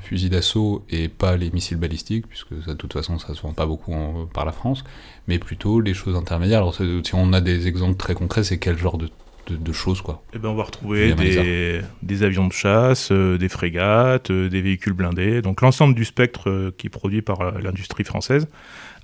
fusils 0.01 0.29
d'assaut 0.29 0.83
et 0.89 1.07
pas 1.09 1.37
les 1.37 1.51
missiles 1.51 1.77
balistiques, 1.77 2.27
puisque 2.27 2.61
ça, 2.65 2.71
de 2.71 2.77
toute 2.77 2.93
façon 2.93 3.19
ça 3.19 3.33
se 3.33 3.41
vend 3.41 3.53
pas 3.53 3.65
beaucoup 3.65 3.93
par 4.33 4.45
la 4.45 4.51
France, 4.51 4.83
mais 5.27 5.37
plutôt 5.37 5.79
les 5.79 5.93
choses 5.93 6.15
intermédiaires. 6.15 6.59
Alors 6.59 6.75
si 6.75 7.13
on 7.13 7.33
a 7.33 7.41
des 7.41 7.67
exemples 7.67 7.97
très 7.97 8.15
concrets, 8.15 8.43
c'est 8.43 8.57
quel 8.57 8.77
genre 8.77 8.97
de 8.97 9.09
de, 9.49 9.73
choses 9.73 10.01
quoi. 10.01 10.23
Eh 10.33 10.39
ben, 10.39 10.49
on 10.49 10.55
va 10.55 10.63
retrouver 10.63 11.13
des, 11.13 11.81
des, 12.01 12.23
avions 12.23 12.47
de 12.47 12.53
chasse, 12.53 13.11
euh, 13.11 13.37
des 13.37 13.49
frégates, 13.49 14.31
euh, 14.31 14.49
des 14.49 14.61
véhicules 14.61 14.93
blindés, 14.93 15.41
donc 15.41 15.61
l'ensemble 15.61 15.95
du 15.95 16.05
spectre 16.05 16.49
euh, 16.49 16.75
qui 16.77 16.87
est 16.87 16.89
produit 16.89 17.21
par 17.21 17.59
l'industrie 17.59 18.03
française, 18.03 18.47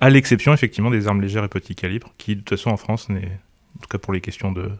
à 0.00 0.10
l'exception 0.10 0.52
effectivement 0.52 0.90
des 0.90 1.08
armes 1.08 1.20
légères 1.20 1.44
et 1.44 1.48
petits 1.48 1.74
calibres, 1.74 2.12
qui 2.18 2.36
de 2.36 2.40
toute 2.40 2.50
façon 2.50 2.70
en 2.70 2.76
France, 2.76 3.08
en 3.10 3.14
tout 3.14 3.88
cas 3.88 3.98
pour 3.98 4.12
les 4.12 4.20
questions 4.20 4.52
de, 4.52 4.70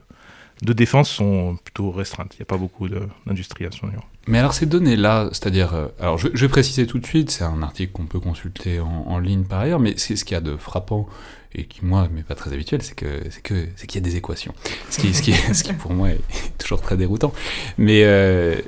de 0.62 0.72
défense, 0.72 1.10
sont 1.10 1.58
plutôt 1.62 1.90
restreintes. 1.90 2.34
Il 2.34 2.38
n'y 2.38 2.42
a 2.42 2.46
pas 2.46 2.56
beaucoup 2.56 2.88
d'industrie 2.88 3.66
à 3.66 3.70
son 3.70 3.86
niveau. 3.86 4.02
Mais 4.26 4.38
alors 4.38 4.54
ces 4.54 4.66
données-là, 4.66 5.28
c'est-à-dire, 5.32 5.74
alors 6.00 6.16
je, 6.16 6.28
vais 6.28 6.48
préciser 6.48 6.86
tout 6.86 6.98
de 6.98 7.06
suite, 7.06 7.30
c'est 7.30 7.44
un 7.44 7.62
article 7.62 7.92
qu'on 7.92 8.06
peut 8.06 8.20
consulter 8.20 8.80
en, 8.80 9.18
ligne 9.18 9.44
par 9.44 9.60
ailleurs, 9.60 9.80
mais 9.80 9.94
c'est 9.96 10.16
ce 10.16 10.24
qu'il 10.24 10.34
y 10.34 10.38
a 10.38 10.40
de 10.40 10.56
frappant 10.56 11.06
et 11.54 11.64
qui 11.64 11.84
moi 11.84 12.08
m'est 12.12 12.22
pas 12.22 12.34
très 12.34 12.52
habituel, 12.52 12.82
c'est 12.82 12.94
que 12.94 13.22
c'est 13.30 13.42
que 13.42 13.68
c'est 13.76 13.86
qu'il 13.86 14.00
y 14.00 14.04
a 14.04 14.08
des 14.08 14.16
équations. 14.16 14.54
Ce 14.90 14.98
qui, 14.98 15.12
ce 15.12 15.22
qui, 15.22 15.32
ce 15.54 15.62
qui 15.62 15.72
pour 15.74 15.92
moi 15.92 16.10
est 16.10 16.20
toujours 16.58 16.80
très 16.80 16.96
déroutant. 16.96 17.32
Mais 17.76 18.02
euh, 18.04 18.60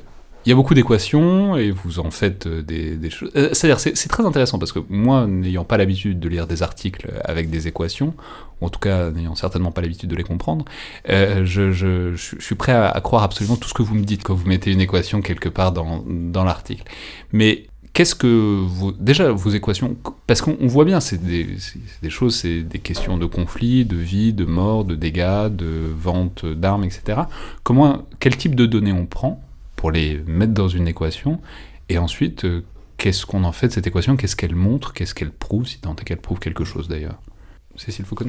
il 0.46 0.50
y 0.50 0.52
a 0.52 0.54
beaucoup 0.54 0.74
d'équations 0.74 1.56
et 1.56 1.72
vous 1.72 1.98
en 1.98 2.12
faites 2.12 2.46
euh, 2.46 2.62
des, 2.62 3.10
choses. 3.10 3.32
Euh, 3.34 3.48
c'est-à-dire 3.52 3.80
c'est 3.80 4.08
très 4.08 4.24
intéressant 4.24 4.60
parce 4.60 4.70
que 4.70 4.78
moi, 4.88 5.26
n'ayant 5.26 5.64
pas 5.64 5.76
l'habitude 5.76 6.20
de 6.20 6.28
lire 6.28 6.46
des 6.46 6.62
articles 6.62 7.10
avec 7.24 7.50
des 7.50 7.66
équations, 7.66 8.14
ou 8.60 8.66
en 8.66 8.68
tout 8.68 8.78
cas 8.78 9.10
n'ayant 9.10 9.34
certainement 9.34 9.72
pas 9.72 9.80
l'habitude 9.80 10.08
de 10.08 10.14
les 10.14 10.22
comprendre, 10.22 10.64
euh, 11.08 11.44
je, 11.44 12.14
suis 12.16 12.54
prêt 12.54 12.72
à, 12.72 13.00
croire 13.00 13.24
absolument 13.24 13.56
tout 13.56 13.68
ce 13.68 13.74
que 13.74 13.82
vous 13.82 13.96
me 13.96 14.04
dites 14.04 14.22
quand 14.22 14.34
vous 14.34 14.46
mettez 14.46 14.70
une 14.70 14.80
équation 14.80 15.20
quelque 15.20 15.48
part 15.48 15.72
dans, 15.72 16.44
l'article. 16.44 16.84
Mais 17.32 17.66
Qu'est-ce 17.92 18.14
que 18.14 18.62
vous, 18.62 18.92
déjà 18.92 19.32
vos 19.32 19.48
équations, 19.48 19.96
parce 20.26 20.42
qu'on 20.42 20.66
voit 20.66 20.84
bien, 20.84 21.00
c'est 21.00 21.16
des, 21.16 21.56
choses, 22.10 22.36
c'est 22.36 22.60
des 22.60 22.78
questions 22.78 23.16
de 23.16 23.24
conflit, 23.24 23.86
de 23.86 23.96
vie, 23.96 24.34
de 24.34 24.44
mort, 24.44 24.84
de 24.84 24.94
dégâts, 24.94 25.48
de 25.48 25.94
vente 25.96 26.44
d'armes, 26.44 26.84
etc. 26.84 27.22
Comment, 27.62 28.02
quel 28.20 28.36
type 28.36 28.54
de 28.54 28.66
données 28.66 28.92
on 28.92 29.06
prend 29.06 29.45
pour 29.76 29.90
les 29.90 30.18
mettre 30.26 30.52
dans 30.52 30.68
une 30.68 30.88
équation, 30.88 31.40
et 31.88 31.98
ensuite, 31.98 32.44
euh, 32.44 32.64
qu'est-ce 32.96 33.26
qu'on 33.26 33.44
en 33.44 33.52
fait 33.52 33.68
de 33.68 33.72
cette 33.72 33.86
équation, 33.86 34.16
qu'est-ce 34.16 34.36
qu'elle 34.36 34.56
montre, 34.56 34.92
qu'est-ce 34.92 35.14
qu'elle 35.14 35.30
prouve, 35.30 35.66
si 35.66 35.78
tant 35.78 35.94
est 35.94 36.04
qu'elle 36.04 36.20
prouve 36.20 36.38
quelque 36.38 36.64
chose 36.64 36.88
d'ailleurs. 36.88 37.20
Cécile 37.76 38.04
Foucault 38.04 38.24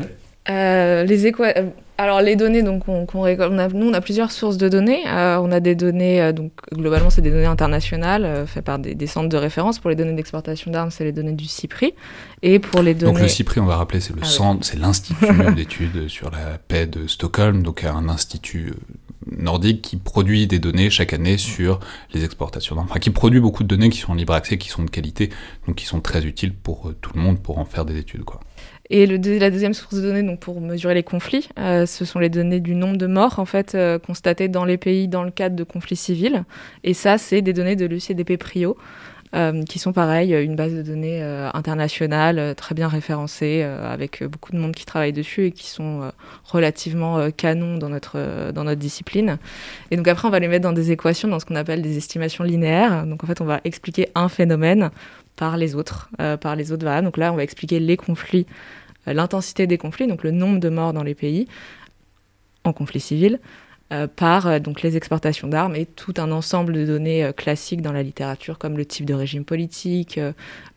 euh, 0.49 1.03
les 1.03 1.27
équations 1.27 1.73
alors 1.99 2.21
les 2.21 2.35
données, 2.35 2.61
donc 2.61 2.87
on, 2.87 3.07
nous 3.73 3.89
on 3.89 3.93
a 3.93 4.01
plusieurs 4.01 4.31
sources 4.31 4.57
de 4.57 4.69
données. 4.69 5.01
Euh, 5.07 5.39
on 5.41 5.51
a 5.51 5.59
des 5.59 5.73
données, 5.73 6.21
euh, 6.21 6.31
donc 6.31 6.51
globalement 6.71 7.09
c'est 7.09 7.21
des 7.21 7.31
données 7.31 7.45
internationales 7.45 8.23
euh, 8.23 8.45
faites 8.45 8.63
par 8.63 8.77
des, 8.77 9.07
centres 9.07 9.29
de 9.29 9.37
référence. 9.37 9.79
Pour 9.79 9.89
les 9.89 9.95
données 9.95 10.13
d'exportation 10.13 10.69
d'armes, 10.69 10.91
c'est 10.91 11.03
les 11.03 11.11
données 11.11 11.33
du 11.33 11.45
CIPRI. 11.45 11.93
Et 12.43 12.59
pour 12.59 12.83
les 12.83 12.93
données. 12.93 13.13
Donc 13.13 13.21
le 13.21 13.27
CIPRI, 13.27 13.61
on 13.61 13.65
va 13.65 13.77
rappeler, 13.77 13.99
c'est 13.99 14.13
le 14.13 14.21
ah 14.21 14.25
centre, 14.25 14.63
c'est 14.63 14.77
l'institut 14.77 15.25
d'études 15.55 16.07
sur 16.07 16.29
la 16.29 16.59
paix 16.59 16.85
de 16.85 17.07
Stockholm, 17.07 17.63
donc 17.63 17.83
un 17.83 18.09
institut 18.09 18.73
nordique 19.35 19.81
qui 19.81 19.97
produit 19.97 20.45
des 20.45 20.59
données 20.59 20.91
chaque 20.91 21.13
année 21.13 21.37
sur 21.37 21.79
les 22.13 22.23
exportations 22.23 22.75
d'armes. 22.75 22.87
Enfin, 22.89 22.99
qui 22.99 23.09
produit 23.09 23.39
beaucoup 23.39 23.63
de 23.63 23.67
données 23.67 23.89
qui 23.89 23.97
sont 23.97 24.11
en 24.11 24.15
libre 24.15 24.33
accès, 24.33 24.59
qui 24.59 24.69
sont 24.69 24.83
de 24.83 24.89
qualité, 24.91 25.31
donc 25.65 25.77
qui 25.77 25.85
sont 25.85 25.99
très 25.99 26.25
utiles 26.25 26.53
pour 26.53 26.93
tout 27.01 27.11
le 27.15 27.21
monde 27.21 27.39
pour 27.39 27.57
en 27.57 27.65
faire 27.65 27.85
des 27.85 27.97
études, 27.97 28.23
quoi. 28.23 28.39
Et 28.89 29.05
la 29.05 29.49
deuxième 29.49 29.73
source 29.73 29.95
de 29.95 30.01
données, 30.01 30.23
donc 30.23 30.39
pour 30.39 30.61
mesurer 30.61 30.93
les 30.93 31.03
conflits, 31.03 31.49
euh, 31.59 31.85
ce 31.85 32.05
sont 32.05 32.19
les 32.19 32.29
données 32.29 32.61
du 32.61 32.73
nombre 32.73 32.97
de 32.97 33.07
morts 33.07 33.39
en 33.39 33.45
fait 33.45 33.75
euh, 33.75 33.99
constatées 33.99 34.47
dans 34.47 34.63
les 34.63 34.77
pays 34.77 35.09
dans 35.09 35.23
le 35.23 35.31
cadre 35.31 35.57
de 35.57 35.63
conflits 35.63 35.97
civils. 35.97 36.45
Et 36.85 36.93
ça, 36.93 37.17
c'est 37.17 37.41
des 37.41 37.51
données 37.51 37.75
de 37.75 37.85
l'UCDP 37.85 38.37
Prio, 38.37 38.77
euh, 39.35 39.61
qui 39.63 39.77
sont 39.77 39.91
pareil, 39.91 40.31
une 40.33 40.55
base 40.55 40.73
de 40.73 40.81
données 40.81 41.21
internationale 41.53 42.55
très 42.55 42.75
bien 42.75 42.87
référencée, 42.87 43.61
avec 43.61 44.23
beaucoup 44.23 44.53
de 44.53 44.57
monde 44.57 44.73
qui 44.73 44.85
travaille 44.85 45.11
dessus 45.11 45.47
et 45.47 45.51
qui 45.51 45.67
sont 45.67 46.09
relativement 46.45 47.29
canons 47.31 47.77
dans 47.77 47.89
notre 47.89 48.75
discipline. 48.75 49.37
Et 49.91 49.97
donc 49.97 50.07
après, 50.07 50.29
on 50.29 50.31
va 50.31 50.39
les 50.39 50.47
mettre 50.47 50.63
dans 50.63 50.71
des 50.71 50.91
équations, 50.91 51.27
dans 51.27 51.41
ce 51.41 51.45
qu'on 51.45 51.55
appelle 51.55 51.81
des 51.81 51.97
estimations 51.97 52.45
linéaires. 52.45 53.05
Donc 53.05 53.21
en 53.21 53.27
fait, 53.27 53.41
on 53.41 53.45
va 53.45 53.59
expliquer 53.65 54.07
un 54.15 54.29
phénomène 54.29 54.91
par 55.37 55.55
les 55.55 55.75
autres, 55.75 56.09
par 56.41 56.57
les 56.57 56.73
autres. 56.73 57.01
Donc 57.01 57.15
là, 57.15 57.31
on 57.31 57.37
va 57.37 57.43
expliquer 57.43 57.79
les 57.79 57.95
conflits 57.95 58.45
euh, 59.07 59.13
l'intensité 59.13 59.67
des 59.67 59.77
conflits, 59.77 60.07
donc 60.07 60.23
le 60.23 60.31
nombre 60.31 60.59
de 60.59 60.69
morts 60.69 60.93
dans 60.93 61.03
les 61.03 61.15
pays 61.15 61.47
en 62.63 62.73
conflit 62.73 62.99
civil, 62.99 63.39
euh, 63.93 64.07
par 64.07 64.47
euh, 64.47 64.59
donc 64.59 64.81
les 64.81 64.97
exportations 64.97 65.47
d'armes 65.47 65.75
et 65.75 65.85
tout 65.85 66.13
un 66.17 66.31
ensemble 66.31 66.73
de 66.73 66.85
données 66.85 67.31
classiques 67.35 67.81
dans 67.81 67.93
la 67.93 68.03
littérature 68.03 68.57
comme 68.57 68.77
le 68.77 68.85
type 68.85 69.05
de 69.05 69.13
régime 69.13 69.45
politique, 69.45 70.19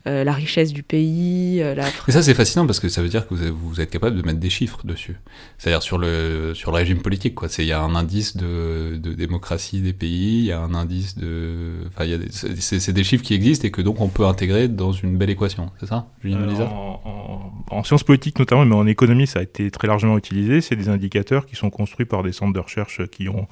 euh, 0.07 0.25
la 0.25 0.33
richesse 0.33 0.73
du 0.73 0.83
pays. 0.83 1.61
Euh, 1.61 1.75
la... 1.75 1.87
Et 2.09 2.13
ça, 2.13 2.23
c'est 2.23 2.33
fascinant 2.33 2.65
parce 2.65 2.81
que 2.81 2.89
ça 2.89 3.03
veut 3.03 3.11
dire 3.11 3.29
que 3.29 3.35
vous, 3.35 3.81
êtes 3.83 3.91
capable 3.91 4.17
de 4.17 4.23
mettre 4.23 4.39
des 4.39 4.49
chiffres 4.49 4.81
dessus. 4.85 5.17
C'est-à-dire 5.59 5.83
sur 5.83 5.99
le, 5.99 6.55
sur 6.55 6.71
le 6.71 6.79
régime 6.79 7.03
politique, 7.03 7.35
quoi. 7.35 7.49
Il 7.59 7.67
y 7.67 7.73
a 7.73 7.83
un 7.83 7.95
indice 7.95 8.35
de, 8.35 8.97
de, 8.97 9.13
démocratie 9.13 9.81
des 9.83 9.93
pays, 9.93 10.39
il 10.39 10.45
y 10.47 10.53
a 10.53 10.61
un 10.61 10.73
indice 10.73 11.19
de. 11.19 11.85
Enfin, 11.89 12.07
c'est 12.31 12.93
des 12.95 13.05
chiffres 13.05 13.23
qui 13.23 13.35
existent 13.35 13.67
et 13.67 13.71
que 13.71 13.83
donc 13.83 14.01
on 14.01 14.09
peut 14.09 14.25
intégrer 14.25 14.69
dans 14.69 14.93
une 14.93 15.19
belle 15.19 15.29
équation, 15.29 15.71
c'est 15.81 15.87
ça, 15.87 16.09
Julien 16.23 16.39
euh, 16.39 16.65
en, 16.65 17.53
en, 17.71 17.85
sciences 17.85 18.05
politiques 18.05 18.39
notamment, 18.39 18.65
mais 18.65 18.75
en 18.75 18.87
économie, 18.87 19.27
ça 19.27 19.41
a 19.41 19.43
été 19.43 19.71
très 19.71 19.87
largement 19.87 20.17
utilisé. 20.17 20.63
C'est 20.63 20.77
des 20.77 20.89
indicateurs 20.89 21.45
qui 21.45 21.57
sont 21.57 21.69
construits 21.69 22.07
par 22.07 22.23
des 22.23 22.33
centres 22.33 22.55
de 22.55 22.61
recherche 22.61 23.07
qui 23.09 23.29
ont, 23.29 23.47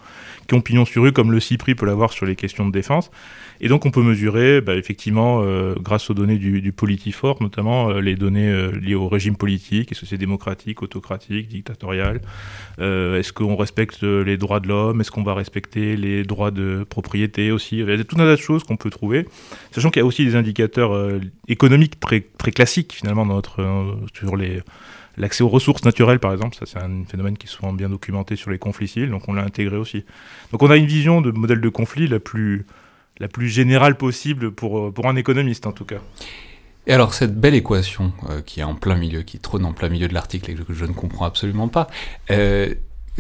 qui 0.47 0.55
ont 0.55 0.63
pignon 0.63 0.87
sur 0.87 1.03
rue, 1.03 1.13
comme 1.13 1.31
le 1.31 1.41
CIPRI 1.41 1.75
peut 1.75 1.85
l'avoir 1.85 2.13
sur 2.13 2.25
les 2.25 2.37
questions 2.37 2.67
de 2.67 2.73
défense. 2.73 3.11
Et 3.61 3.69
donc 3.69 3.85
on 3.85 3.91
peut 3.91 4.03
mesurer, 4.03 4.61
bah, 4.61 4.77
effectivement, 4.77 5.43
euh, 5.43 5.75
grâce 5.81 6.09
aux 6.11 6.15
données 6.15 6.38
du, 6.39 6.61
du 6.61 6.73
Politifor, 6.73 7.43
notamment 7.43 7.91
euh, 7.91 8.01
les 8.01 8.15
données 8.15 8.49
euh, 8.49 8.71
liées 8.81 8.95
au 8.95 9.09
régime 9.09 9.37
politique, 9.37 9.93
est-ce 9.93 10.01
que 10.01 10.07
c'est 10.07 10.19
démocratique, 10.19 10.83
autocratique, 10.83 11.49
dictatorial, 11.49 12.21
est-ce 12.79 13.33
qu'on 13.33 13.57
respecte 13.57 14.03
les 14.03 14.37
droits 14.37 14.61
de 14.61 14.69
l'homme, 14.69 15.01
est-ce 15.01 15.11
qu'on 15.11 15.23
va 15.23 15.35
respecter 15.35 15.97
les 15.97 16.23
droits 16.23 16.51
de 16.51 16.87
propriété 16.89 17.51
aussi, 17.51 17.79
il 17.79 17.89
y 17.89 17.93
a 17.93 18.05
tout 18.05 18.17
un 18.17 18.25
tas 18.25 18.37
de 18.37 18.41
choses 18.41 18.65
qu'on 18.65 18.77
peut 18.77 18.91
trouver, 18.91 19.27
sachant 19.73 19.91
qu'il 19.91 20.01
y 20.01 20.03
a 20.03 20.07
aussi 20.07 20.25
des 20.25 20.37
indicateurs 20.37 21.21
économiques 21.49 21.99
très, 22.01 22.23
classiques 22.53 22.93
finalement 22.93 23.27
dans 23.27 23.35
notre, 23.35 23.97
sur 24.15 24.37
L'accès 25.19 25.43
aux 25.43 25.49
ressources 25.49 25.85
naturelles, 25.85 26.21
par 26.21 26.33
exemple, 26.33 26.55
ça 26.55 26.65
c'est 26.65 26.79
un 26.79 27.05
phénomène 27.05 27.37
qui 27.37 27.49
est 27.49 27.51
souvent 27.51 27.73
bien 27.73 27.89
documenté 27.89 28.37
sur 28.37 28.51
les 28.51 28.59
conflits 28.59 28.87
civils, 28.87 29.11
donc 29.11 29.29
on 29.29 29.33
l'a 29.33 29.43
intégré 29.43 29.77
aussi. 29.77 30.05
Donc 30.53 30.63
on 30.63 30.71
a 30.71 30.77
une 30.77 30.87
vision 30.87 31.21
de 31.21 31.33
modèle 31.33 31.61
de 31.61 31.69
conflit 31.69 32.07
la 32.07 32.21
plus, 32.21 32.65
la 33.19 33.29
plus 33.29 33.49
générale 33.49 33.97
possible 33.97 34.53
pour, 34.53 34.79
euh, 34.79 34.91
pour 34.91 35.07
un 35.07 35.17
économiste 35.17 35.67
en 35.67 35.73
tout 35.73 35.85
cas. 35.85 36.01
Et 36.87 36.93
alors 36.93 37.15
cette 37.15 37.39
belle 37.39 37.55
équation 37.55 38.13
euh, 38.31 38.41
qui 38.41 38.61
est 38.61 38.65
en 38.65 38.75
plein 38.75 38.97
milieu, 38.97 39.23
qui 39.23 39.39
trône 39.39 39.65
en 39.65 39.73
plein 39.73 39.89
milieu 39.89 40.09
de 40.09 40.15
l'article 40.15 40.51
et 40.51 40.55
que 40.55 40.73
je 40.73 40.85
ne 40.85 40.93
comprends 40.93 41.27
absolument 41.27 41.69
pas, 41.69 41.89
euh, 42.31 42.75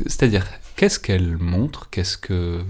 c'est-à-dire 0.07 0.47
qu'est-ce 0.76 0.99
qu'elle 0.99 1.37
montre, 1.37 1.88
qu'est-ce 1.90 2.17
que 2.17 2.61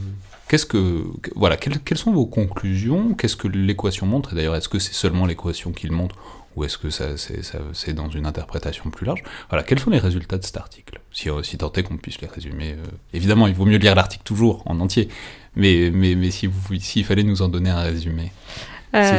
Qu'est-ce 0.49 0.65
que 0.65 1.05
voilà, 1.37 1.59
quelles, 1.59 1.79
quelles, 1.81 1.99
sont 1.99 2.11
vos 2.11 2.25
conclusions? 2.25 3.13
Qu'est-ce 3.13 3.37
que 3.37 3.49
l'équation 3.49 4.07
montre? 4.07 4.33
Et 4.33 4.37
d'ailleurs, 4.37 4.57
est-ce 4.57 4.71
que 4.71 4.79
c'est 4.79 4.95
seulement 4.95 5.27
l'équation 5.27 5.73
qu'il 5.73 5.93
montre 5.93 6.17
ou 6.57 6.65
est-ce 6.65 6.79
que 6.79 6.91
ça, 6.91 7.17
c'est, 7.17 7.93
dans 7.93 8.09
une 8.09 8.27
interprétation 8.27 8.91
plus 8.91 9.07
large? 9.07 9.23
Voilà, 9.49 9.63
quels 9.63 9.79
sont 9.79 9.91
les 9.91 9.99
résultats 9.99 10.39
de 10.39 10.45
cet 10.45 10.57
article? 10.57 11.01
Si, 11.13 11.29
si 11.43 11.59
tant 11.59 11.73
est 11.73 11.83
qu'on 11.83 11.97
puisse 11.97 12.21
les 12.21 12.29
résumer. 12.29 12.77
évidemment, 13.13 13.47
il 13.47 13.55
vaut 13.55 13.65
mieux 13.65 13.79
lire 13.79 13.95
l'article 13.95 14.25
toujours 14.25 14.63
en 14.67 14.81
entier, 14.81 15.09
mais, 15.57 15.91
mais, 15.93 16.15
mais 16.15 16.31
s'il 16.31 16.51
si 16.81 17.05
fallait 17.05 17.23
nous 17.23 17.43
en 17.43 17.49
donner 17.49 17.71
un 17.71 17.81
résumé. 17.81 18.33
Euh, 18.95 19.17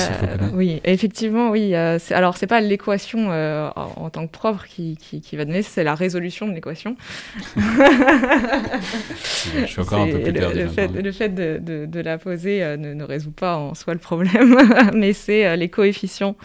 oui, 0.53 0.81
effectivement, 0.83 1.51
oui. 1.51 1.75
Euh, 1.75 1.99
alors, 2.11 2.37
c'est 2.37 2.47
pas 2.47 2.59
l'équation 2.59 3.31
euh, 3.31 3.69
en, 3.75 4.09
tant 4.09 4.25
que 4.25 4.31
propre 4.31 4.65
qui, 4.65 4.97
qui, 4.97 5.35
va 5.35 5.45
donner, 5.45 5.61
c'est 5.61 5.83
la 5.83 5.93
résolution 5.93 6.47
de 6.47 6.53
l'équation. 6.53 6.95
je 7.55 7.61
suis 9.65 9.81
encore 9.81 10.01
un 10.01 10.07
peu 10.07 10.19
plus 10.19 10.33
perdu. 10.33 10.59
Le, 10.59 10.67
fait, 10.67 10.87
le 10.87 11.11
fait 11.11 11.29
de, 11.29 11.59
de, 11.61 11.85
de 11.85 11.99
la 11.99 12.17
poser 12.17 12.61
ne, 12.77 12.93
ne, 12.93 13.03
résout 13.03 13.31
pas 13.31 13.57
en 13.57 13.75
soi 13.75 13.93
le 13.93 13.99
problème, 13.99 14.57
mais 14.93 15.13
c'est 15.13 15.55
les 15.55 15.69
coefficients 15.69 16.35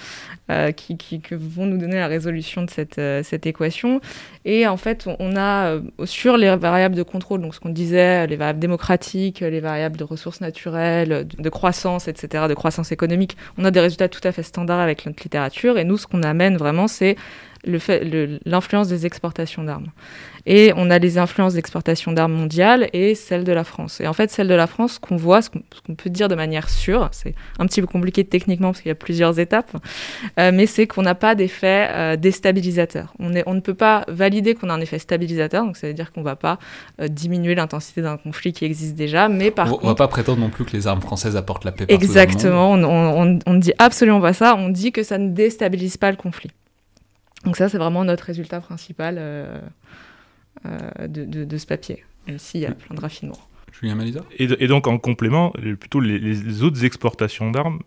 qui, 0.76 0.99
qui, 0.99 1.23
que 1.23 1.35
vont 1.35 1.64
nous 1.64 1.78
donner 1.78 1.97
la 1.97 2.07
résolution 2.07 2.61
de 2.62 2.71
cette, 2.71 3.00
cette 3.23 3.47
équation. 3.47 4.02
Et 4.45 4.66
en 4.66 4.76
fait, 4.76 5.09
on 5.19 5.38
a 5.38 5.78
sur 6.04 6.37
les 6.37 6.54
variables 6.57 6.95
de 6.95 7.02
contrôle, 7.02 7.40
donc 7.40 7.54
ce 7.54 7.61
qu'on 7.61 7.71
disait, 7.71 8.26
les 8.26 8.37
variables 8.37 8.59
démocratiques, 8.59 9.40
les 9.40 9.61
variables 9.61 9.97
de 9.97 10.04
ressources 10.04 10.43
naturelles, 10.43 11.26
de, 11.26 11.43
de 11.43 11.49
croissance, 11.49 12.09
etc., 12.09 12.45
de 12.47 12.52
croissance 12.52 12.93
économique 12.93 13.13
on 13.59 13.64
a 13.64 13.71
des 13.71 13.80
résultats 13.80 14.09
tout 14.09 14.21
à 14.25 14.33
fait 14.33 14.42
standards 14.42 14.80
avec 14.80 15.06
notre 15.06 15.23
littérature. 15.23 15.78
Et 15.78 15.85
nous, 15.85 15.97
ce 15.97 16.06
qu'on 16.06 16.23
amène 16.23 16.56
vraiment, 16.56 16.88
c'est 16.88 17.16
l'influence 17.66 18.88
des 18.88 19.06
exportations 19.06 19.64
d'armes. 19.64 19.90
Et 20.47 20.73
on 20.76 20.90
a 20.90 20.99
les 20.99 21.16
influences 21.16 21.54
d'exportation 21.54 22.12
d'armes 22.12 22.35
mondiales 22.35 22.88
et 22.92 23.14
celle 23.14 23.44
de 23.44 23.52
la 23.52 23.64
France. 23.64 24.00
Et 24.00 24.06
en 24.06 24.12
fait, 24.12 24.30
celle 24.30 24.49
de 24.49 24.54
la 24.54 24.66
France, 24.66 24.99
qu'on 24.99 25.16
voit, 25.16 25.40
ce 25.40 25.49
qu'on 25.49 25.94
peut 25.94 26.11
dire 26.11 26.28
de 26.28 26.35
manière 26.35 26.68
sûre, 26.68 27.09
c'est 27.12 27.35
un 27.59 27.66
petit 27.66 27.80
peu 27.80 27.87
compliqué 27.87 28.25
techniquement 28.25 28.68
parce 28.68 28.83
qu'il 28.83 28.90
y 28.90 28.92
a 28.92 28.97
plusieurs 28.97 29.38
étapes, 29.38 29.73
euh, 30.38 30.50
mais 30.52 30.66
c'est 30.66 30.87
qu'on 30.87 31.02
n'a 31.02 31.14
pas 31.14 31.35
d'effet 31.35 31.88
euh, 31.90 32.16
déstabilisateur. 32.16 33.14
On, 33.18 33.33
on, 33.47 33.54
ne 33.54 33.61
peut 33.61 33.75
pas 33.75 34.04
valider 34.09 34.54
qu'on 34.54 34.68
a 34.68 34.75
un 34.75 34.80
effet 34.80 34.99
stabilisateur, 34.99 35.64
donc 35.64 35.76
ça 35.78 35.87
veut 35.87 35.94
dire 35.94 36.12
qu'on 36.12 36.21
ne 36.21 36.26
va 36.26 36.37
pas 36.37 36.59
euh, 37.00 37.09
diminuer 37.09 37.54
l'intensité 37.54 38.02
d'un 38.02 38.18
conflit 38.18 38.52
qui 38.52 38.66
existe 38.66 38.97
déjà, 38.97 39.28
mais 39.28 39.50
par 39.50 39.68
on, 39.68 39.71
contre... 39.71 39.85
On 39.85 39.87
ne 39.88 39.92
va 39.92 39.97
pas 39.97 40.09
prétendre 40.09 40.40
non 40.40 40.50
plus 40.50 40.66
que 40.66 40.73
les 40.73 40.87
armes 40.87 41.00
françaises 41.00 41.37
apportent 41.37 41.64
la 41.64 41.73
paix 41.73 41.87
Exactement, 41.88 42.73
on 42.73 43.25
ne 43.25 43.61
dit 43.61 43.73
absolument 43.78 44.21
pas 44.21 44.35
ça, 44.35 44.56
on 44.59 44.68
dit 44.68 44.92
que 44.92 45.02
ça 45.02 45.16
ne 45.16 45.30
déstabilise 45.30 45.97
pas 45.97 46.11
le 46.11 46.16
conflit. 46.16 46.50
Donc 47.45 47.57
ça, 47.57 47.69
c'est 47.69 47.79
vraiment 47.79 48.05
notre 48.05 48.25
résultat 48.25 48.61
principal 48.61 49.17
euh, 49.19 49.61
euh, 50.67 51.09
de, 51.09 51.59
ce 51.59 51.67
papier, 51.67 52.05
même 52.27 52.39
s'il 52.39 52.61
y 52.61 52.67
a 52.67 52.73
plein 52.73 52.95
de 52.95 53.01
raffinements. 53.01 53.39
Julien 53.73 53.97
Malisa 53.97 54.21
et, 54.39 54.45
et, 54.45 54.69
donc 54.69 54.87
en 54.87 54.99
complément, 54.99 55.53
plutôt 55.81 56.01
les, 56.01 56.63
autres 56.63 56.85
exportations 56.85 57.51
d'armes 57.51 57.81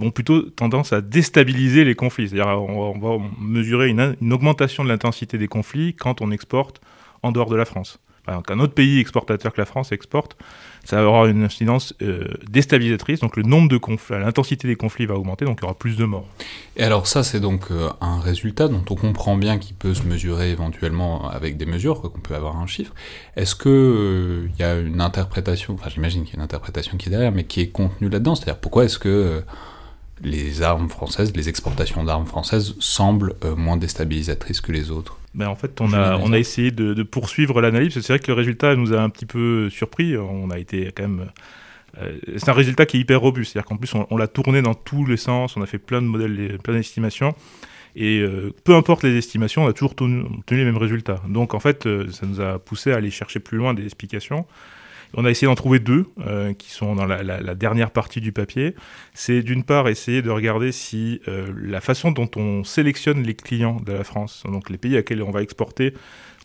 ont 0.00 0.10
plutôt 0.10 0.42
tendance 0.42 0.92
à 0.92 1.00
déstabiliser 1.00 1.84
les 1.84 1.94
conflits. 1.94 2.28
C'est-à-dire 2.28 2.48
on, 2.48 2.98
va 2.98 3.24
mesurer 3.40 3.88
une, 3.88 4.16
une 4.20 4.32
augmentation 4.32 4.84
de 4.84 4.88
l'intensité 4.88 5.36
des 5.36 5.48
conflits 5.48 5.94
quand 5.94 6.20
on 6.20 6.30
exporte 6.30 6.80
en 7.22 7.32
dehors 7.32 7.50
de 7.50 7.56
la 7.56 7.64
France. 7.64 7.98
Alors 8.26 8.44
qu'un 8.44 8.60
autre 8.60 8.74
pays 8.74 9.00
exportateur 9.00 9.52
que 9.52 9.60
la 9.60 9.64
France 9.64 9.90
exporte, 9.90 10.36
ça 10.84 11.00
avoir 11.00 11.26
une 11.26 11.42
incidence 11.42 11.92
euh, 12.02 12.28
déstabilisatrice. 12.48 13.18
Donc 13.18 13.36
le 13.36 13.42
nombre 13.42 13.68
de 13.68 13.78
conflits, 13.78 14.16
l'intensité 14.16 14.68
des 14.68 14.76
conflits 14.76 15.06
va 15.06 15.14
augmenter, 15.14 15.44
donc 15.44 15.58
il 15.60 15.62
y 15.62 15.64
aura 15.64 15.74
plus 15.74 15.96
de 15.96 16.04
morts. 16.04 16.28
Et 16.76 16.84
alors 16.84 17.08
ça, 17.08 17.24
c'est 17.24 17.40
donc 17.40 17.72
euh, 17.72 17.90
un 18.00 18.20
résultat 18.20 18.68
dont 18.68 18.84
on 18.90 18.94
comprend 18.94 19.36
bien 19.36 19.58
qu'il 19.58 19.74
peut 19.74 19.94
se 19.94 20.04
mesurer 20.04 20.50
éventuellement 20.50 21.28
avec 21.30 21.56
des 21.56 21.66
mesures, 21.66 22.00
qu'on 22.00 22.20
peut 22.20 22.36
avoir 22.36 22.58
un 22.58 22.66
chiffre. 22.68 22.94
Est-ce 23.36 23.56
que 23.56 23.68
euh, 23.68 24.48
il 24.54 24.60
y 24.60 24.64
a 24.64 24.78
une 24.78 25.00
interprétation, 25.00 25.74
enfin 25.74 25.90
j'imagine 25.90 26.22
qu'il 26.22 26.34
y 26.34 26.36
a 26.36 26.38
une 26.38 26.44
interprétation 26.44 26.96
qui 26.96 27.08
est 27.08 27.10
derrière, 27.10 27.32
mais 27.32 27.44
qui 27.44 27.60
est 27.60 27.70
contenue 27.70 28.08
là-dedans? 28.08 28.36
C'est-à-dire 28.36 28.60
pourquoi 28.60 28.84
est-ce 28.84 29.00
que 29.00 29.42
les 30.22 30.62
armes 30.62 30.88
françaises, 30.88 31.32
les 31.34 31.48
exportations 31.48 32.04
d'armes 32.04 32.26
françaises 32.26 32.74
semblent 32.78 33.34
moins 33.56 33.76
déstabilisatrices 33.76 34.60
que 34.60 34.70
les 34.70 34.92
autres? 34.92 35.18
Ben 35.34 35.48
en 35.48 35.54
fait, 35.56 35.80
on 35.80 35.92
a, 35.92 36.16
on 36.18 36.32
a 36.32 36.38
essayé 36.38 36.70
de, 36.70 37.02
poursuivre 37.02 37.60
l'analyse. 37.60 37.94
C'est 37.94 38.08
vrai 38.08 38.18
que 38.18 38.28
le 38.28 38.34
résultat 38.34 38.76
nous 38.76 38.92
a 38.92 39.00
un 39.00 39.08
petit 39.08 39.26
peu 39.26 39.70
surpris. 39.70 40.16
On 40.16 40.50
a 40.50 40.58
été 40.58 40.92
quand 40.94 41.04
même. 41.04 41.30
Euh, 41.98 42.18
c'est 42.36 42.48
un 42.48 42.54
résultat 42.54 42.86
qui 42.86 42.98
est 42.98 43.00
hyper 43.00 43.20
robuste. 43.20 43.52
C'est-à-dire 43.52 43.68
qu'en 43.68 43.76
plus, 43.76 43.94
on, 43.94 44.16
l'a 44.16 44.28
tourné 44.28 44.62
dans 44.62 44.74
tous 44.74 45.06
les 45.06 45.16
sens. 45.16 45.56
On 45.56 45.62
a 45.62 45.66
fait 45.66 45.78
plein 45.78 46.02
de 46.02 46.06
modèles, 46.06 46.58
plein 46.62 46.74
d'estimations. 46.74 47.34
Et 47.94 48.20
euh, 48.20 48.54
peu 48.64 48.74
importe 48.74 49.04
les 49.04 49.16
estimations, 49.16 49.64
on 49.64 49.68
a 49.68 49.72
toujours 49.72 49.92
obtenu 49.92 50.24
les 50.50 50.64
mêmes 50.64 50.78
résultats. 50.78 51.20
Donc 51.28 51.54
en 51.54 51.60
fait, 51.60 51.86
euh, 51.86 52.10
ça 52.10 52.26
nous 52.26 52.40
a 52.40 52.58
poussé 52.58 52.92
à 52.92 52.96
aller 52.96 53.10
chercher 53.10 53.40
plus 53.40 53.58
loin 53.58 53.74
des 53.74 53.84
explications. 53.84 54.46
On 55.14 55.24
a 55.24 55.30
essayé 55.30 55.46
d'en 55.46 55.54
trouver 55.54 55.78
deux 55.78 56.06
qui 56.58 56.70
sont 56.70 56.94
dans 56.94 57.04
la, 57.04 57.54
dernière 57.54 57.90
partie 57.90 58.20
du 58.20 58.32
papier. 58.32 58.74
C'est 59.12 59.42
d'une 59.42 59.62
part 59.62 59.88
essayer 59.88 60.22
de 60.22 60.30
regarder 60.30 60.72
si 60.72 61.20
la 61.26 61.80
façon 61.80 62.12
dont 62.12 62.30
on 62.36 62.64
sélectionne 62.64 63.22
les 63.22 63.34
clients 63.34 63.76
de 63.84 63.92
la 63.92 64.04
France, 64.04 64.44
donc 64.46 64.70
les 64.70 64.78
pays 64.78 64.94
à 64.94 64.98
lesquels 64.98 65.22
on 65.22 65.30
va 65.30 65.42
exporter, 65.42 65.94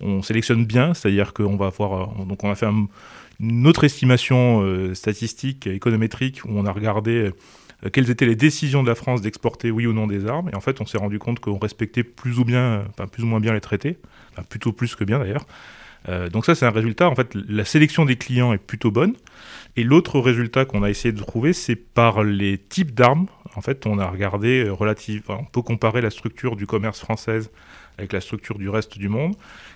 on 0.02 0.22
sélectionne 0.22 0.66
bien, 0.66 0.94
c'est-à-dire 0.94 1.34
qu'on 1.34 1.56
va 1.56 1.68
avoir, 1.68 2.14
donc 2.26 2.44
on 2.44 2.52
a 2.52 2.56
fait 2.56 2.66
un, 2.66 2.88
une 3.40 3.68
autre 3.68 3.84
estimation 3.84 4.62
euh, 4.62 4.94
statistique, 4.94 5.68
économétrique, 5.68 6.42
où 6.46 6.50
on 6.52 6.66
a 6.66 6.72
regardé 6.72 7.32
euh, 7.86 7.90
quelles 7.92 8.10
étaient 8.10 8.26
les 8.26 8.36
décisions 8.36 8.84
de 8.84 8.88
la 8.88 8.96
France 8.96 9.22
d'exporter 9.22 9.70
oui 9.72 9.86
ou 9.86 9.94
non 9.94 10.08
des 10.08 10.26
armes. 10.26 10.50
Et 10.52 10.56
en 10.56 10.62
fait, 10.62 10.82
on 10.82 10.86
s'est 10.86 10.98
rendu 10.98 11.20
compte 11.20 11.40
qu'on 11.40 11.60
respectait 11.60 12.04
plus 12.04 12.40
ou, 12.40 12.46
bien, 12.46 12.86
enfin, 12.90 13.08
plus 13.08 13.24
ou 13.24 13.28
moins 13.28 13.40
bien 13.40 13.54
les 13.54 13.62
traités, 13.62 13.98
plutôt 14.50 14.72
plus 14.72 14.96
que 14.96 15.04
bien 15.04 15.20
d'ailleurs. 15.20 15.46
Euh, 16.10 16.30
donc 16.30 16.46
ça, 16.46 16.56
c'est 16.56 16.66
un 16.66 16.72
résultat. 16.72 17.10
En 17.10 17.16
fait, 17.16 17.34
la 17.34 17.66
sélection 17.66 18.06
des 18.06 18.16
clients 18.16 18.54
est 18.54 18.58
plutôt 18.58 18.92
bonne. 18.92 19.14
Et 19.76 19.84
l'autre 19.84 20.20
résultat 20.20 20.66
qu'on 20.66 20.84
a 20.84 20.90
essayé 20.90 21.12
de 21.12 21.22
trouver, 21.22 21.54
c'est 21.54 21.76
par 21.76 22.24
les 22.24 22.58
types 22.58 22.94
d'armes. 22.94 23.28
En 23.56 23.62
fait, 23.62 23.86
on 23.86 24.00
a 24.00 24.08
regardé 24.08 24.68
relative. 24.70 25.24
on 25.30 25.46
peut 25.46 25.62
comparer 25.62 26.02
la 26.02 26.10
structure 26.10 26.56
du 26.56 26.66
commerce 26.66 27.00
française 27.00 27.52
avec 27.98 28.14
la 28.14 28.22
structure 28.22 28.58
du 28.58 28.70
reste 28.70 28.98
du 28.98 29.10
monde. 29.10 29.36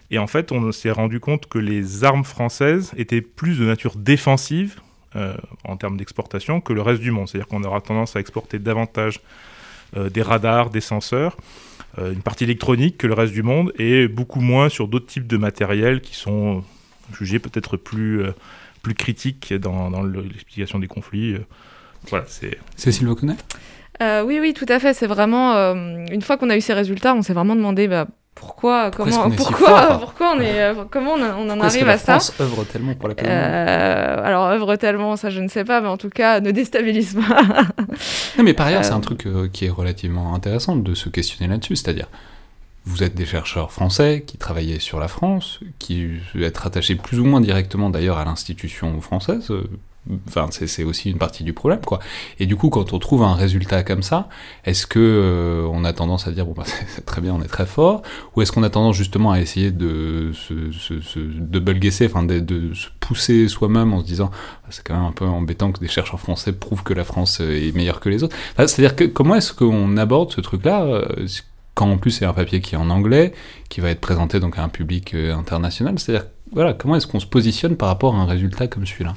Et 0.09 0.17
en 0.19 0.27
fait, 0.27 0.51
on 0.51 0.71
s'est 0.71 0.91
rendu 0.91 1.19
compte 1.19 1.47
que 1.47 1.57
les 1.57 2.03
armes 2.03 2.23
françaises 2.23 2.91
étaient 2.97 3.21
plus 3.21 3.59
de 3.59 3.65
nature 3.65 3.95
défensive 3.95 4.79
euh, 5.15 5.35
en 5.63 5.77
termes 5.77 5.97
d'exportation 5.97 6.61
que 6.61 6.73
le 6.73 6.81
reste 6.81 7.01
du 7.01 7.11
monde. 7.11 7.27
C'est-à-dire 7.27 7.47
qu'on 7.47 7.63
aura 7.63 7.81
tendance 7.81 8.15
à 8.15 8.19
exporter 8.19 8.59
davantage 8.59 9.19
euh, 9.97 10.09
des 10.09 10.21
radars, 10.21 10.69
des 10.69 10.81
senseurs, 10.81 11.35
euh, 11.35 11.70
une 11.98 12.21
partie 12.21 12.45
électronique 12.45 12.98
que 12.98 13.07
le 13.07 13.13
reste 13.13 13.33
du 13.33 13.43
monde, 13.43 13.74
et 13.77 14.07
beaucoup 14.07 14.39
moins 14.39 14.69
sur 14.69 14.88
d'autres 14.88 15.07
types 15.07 15.27
de 15.27 15.38
matériel 15.38 16.01
qui 16.01 16.15
sont 16.15 16.63
jugés 17.13 17.39
peut-être 17.39 17.75
plus, 17.75 18.24
plus 18.81 18.93
critiques 18.93 19.53
dans, 19.53 19.91
dans 19.91 20.03
l'explication 20.03 20.79
des 20.79 20.88
conflits. 20.88 21.36
voilà, 22.10 22.25
c'est... 22.27 22.57
Cécile 22.77 23.07
Vauconnet 23.07 23.36
euh, 24.01 24.24
oui, 24.24 24.39
oui, 24.39 24.53
tout 24.53 24.65
à 24.67 24.79
fait. 24.79 24.93
C'est 24.93 25.07
vraiment 25.07 25.53
une 25.75 26.21
fois 26.21 26.38
qu'on 26.38 26.50
a 26.50 26.57
eu 26.57 26.62
ces 26.62 26.74
résultats, 26.74 27.13
on 27.13 27.21
s'est 27.21 27.33
vraiment 27.33 27.55
demandé 27.55 27.88
bah, 27.88 28.07
pourquoi, 28.35 28.91
comment, 28.91 29.29
pourquoi, 29.29 30.00
pourquoi 30.00 30.33
on 30.35 30.39
est, 30.39 30.61
euh, 30.61 30.85
comment 30.89 31.13
on, 31.13 31.50
en 31.50 31.59
arrive 31.59 31.89
à 31.89 31.97
ça. 31.97 32.19
France 32.19 32.33
œuvre 32.39 32.63
tellement 32.63 32.95
pour 32.95 33.09
la 33.09 33.15
paix. 33.15 33.25
Euh, 33.27 34.23
alors 34.23 34.45
œuvre 34.45 34.75
tellement, 34.77 35.15
ça 35.15 35.29
je 35.29 35.41
ne 35.41 35.47
sais 35.47 35.63
pas, 35.63 35.81
mais 35.81 35.89
en 35.89 35.97
tout 35.97 36.09
cas 36.09 36.39
ne 36.39 36.51
déstabilise 36.51 37.15
pas. 37.15 37.41
non, 38.38 38.43
mais 38.43 38.53
par 38.53 38.67
ailleurs, 38.67 38.85
c'est 38.85 38.93
un 38.93 39.00
truc 39.00 39.27
qui 39.51 39.65
est 39.65 39.69
relativement 39.69 40.33
intéressant 40.33 40.75
de 40.75 40.93
se 40.93 41.09
questionner 41.09 41.51
là-dessus, 41.51 41.75
c'est-à-dire. 41.75 42.07
Vous 42.83 43.03
êtes 43.03 43.13
des 43.13 43.27
chercheurs 43.27 43.71
français 43.71 44.23
qui 44.25 44.38
travaillaient 44.38 44.79
sur 44.79 45.00
la 45.00 45.07
France, 45.07 45.59
qui 45.77 46.09
êtes 46.35 46.57
rattachés 46.57 46.95
plus 46.95 47.19
ou 47.19 47.25
moins 47.25 47.39
directement 47.39 47.91
d'ailleurs 47.91 48.17
à 48.17 48.25
l'institution 48.25 49.00
française, 49.01 49.53
C'est 50.50 50.84
aussi 50.84 51.12
une 51.12 51.20
partie 51.20 51.43
du 51.43 51.53
problème, 51.53 51.81
quoi. 51.86 52.00
Et 52.39 52.48
du 52.48 52.55
coup, 52.55 52.70
quand 52.70 52.91
on 52.91 52.98
trouve 52.98 53.22
un 53.22 53.36
résultat 53.36 53.84
comme 53.84 54.01
ça, 54.01 54.29
est-ce 54.65 54.88
que 54.88 55.00
euh, 55.00 55.67
on 55.72 55.86
a 55.86 55.93
tendance 55.93 56.27
à 56.27 56.31
dire 56.31 56.46
bah, 56.48 56.63
c'est 56.88 57.05
très 57.05 57.22
bien, 57.22 57.36
on 57.36 57.41
est 57.43 57.48
très 57.48 57.67
fort, 57.67 58.01
ou 58.36 58.41
est-ce 58.41 58.51
qu'on 58.51 58.63
a 58.63 58.70
tendance 58.72 58.96
justement 58.96 59.31
à 59.31 59.39
essayer 59.39 59.70
de 59.70 60.31
se, 60.34 60.53
enfin, 62.05 62.24
de, 62.24 62.74
se 62.74 62.88
pousser 63.00 63.48
soi-même 63.48 63.93
en 63.93 64.01
se 64.01 64.05
disant 64.05 64.31
ah, 64.34 64.67
c'est 64.72 64.84
quand 64.84 64.96
même 64.96 65.05
un 65.05 65.12
peu 65.12 65.25
embêtant 65.25 65.72
que 65.72 65.79
des 65.79 65.88
chercheurs 65.88 66.20
français 66.20 66.51
prouvent 66.51 66.84
que 66.84 66.93
la 66.93 67.03
France 67.03 67.39
est 67.39 67.75
meilleure 67.75 68.00
que 68.00 68.10
les 68.10 68.24
autres. 68.24 68.36
C'est-à-dire 68.58 69.13
comment 69.13 69.36
est-ce 69.36 69.53
qu'on 69.53 69.98
aborde 69.98 70.31
ce 70.31 70.41
truc-là 70.41 70.84
euh, 70.84 71.27
quand 71.75 71.89
en 71.89 71.98
plus 71.98 72.12
c'est 72.12 72.25
un 72.25 72.34
papier 72.34 72.60
qui 72.60 72.75
est 72.75 72.77
en 72.77 72.89
anglais, 72.89 73.34
qui 73.70 73.81
va 73.81 73.91
être 73.91 74.01
présenté 74.01 74.39
donc 74.39 74.58
à 74.58 74.63
un 74.63 74.70
public 74.70 75.13
euh, 75.13 75.36
international, 75.36 76.00
c'est-à-dire 76.00 76.27
voilà, 76.51 76.74
comment 76.74 76.96
est-ce 76.96 77.08
qu'on 77.08 77.20
se 77.20 77.25
positionne 77.27 77.77
par 77.77 77.88
rapport 77.88 78.15
à 78.15 78.17
un 78.17 78.25
résultat 78.25 78.67
comme 78.67 78.86
celui-là? 78.86 79.13